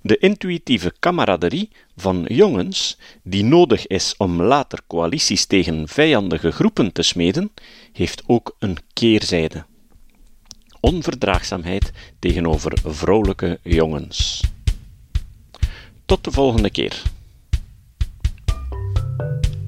[0.00, 7.02] De intuïtieve kameraderie van jongens, die nodig is om later coalities tegen vijandige groepen te
[7.02, 7.52] smeden,
[7.92, 9.64] heeft ook een keerzijde.
[10.80, 14.40] Onverdraagzaamheid tegenover vrouwelijke jongens.
[16.04, 17.02] Tot de volgende keer.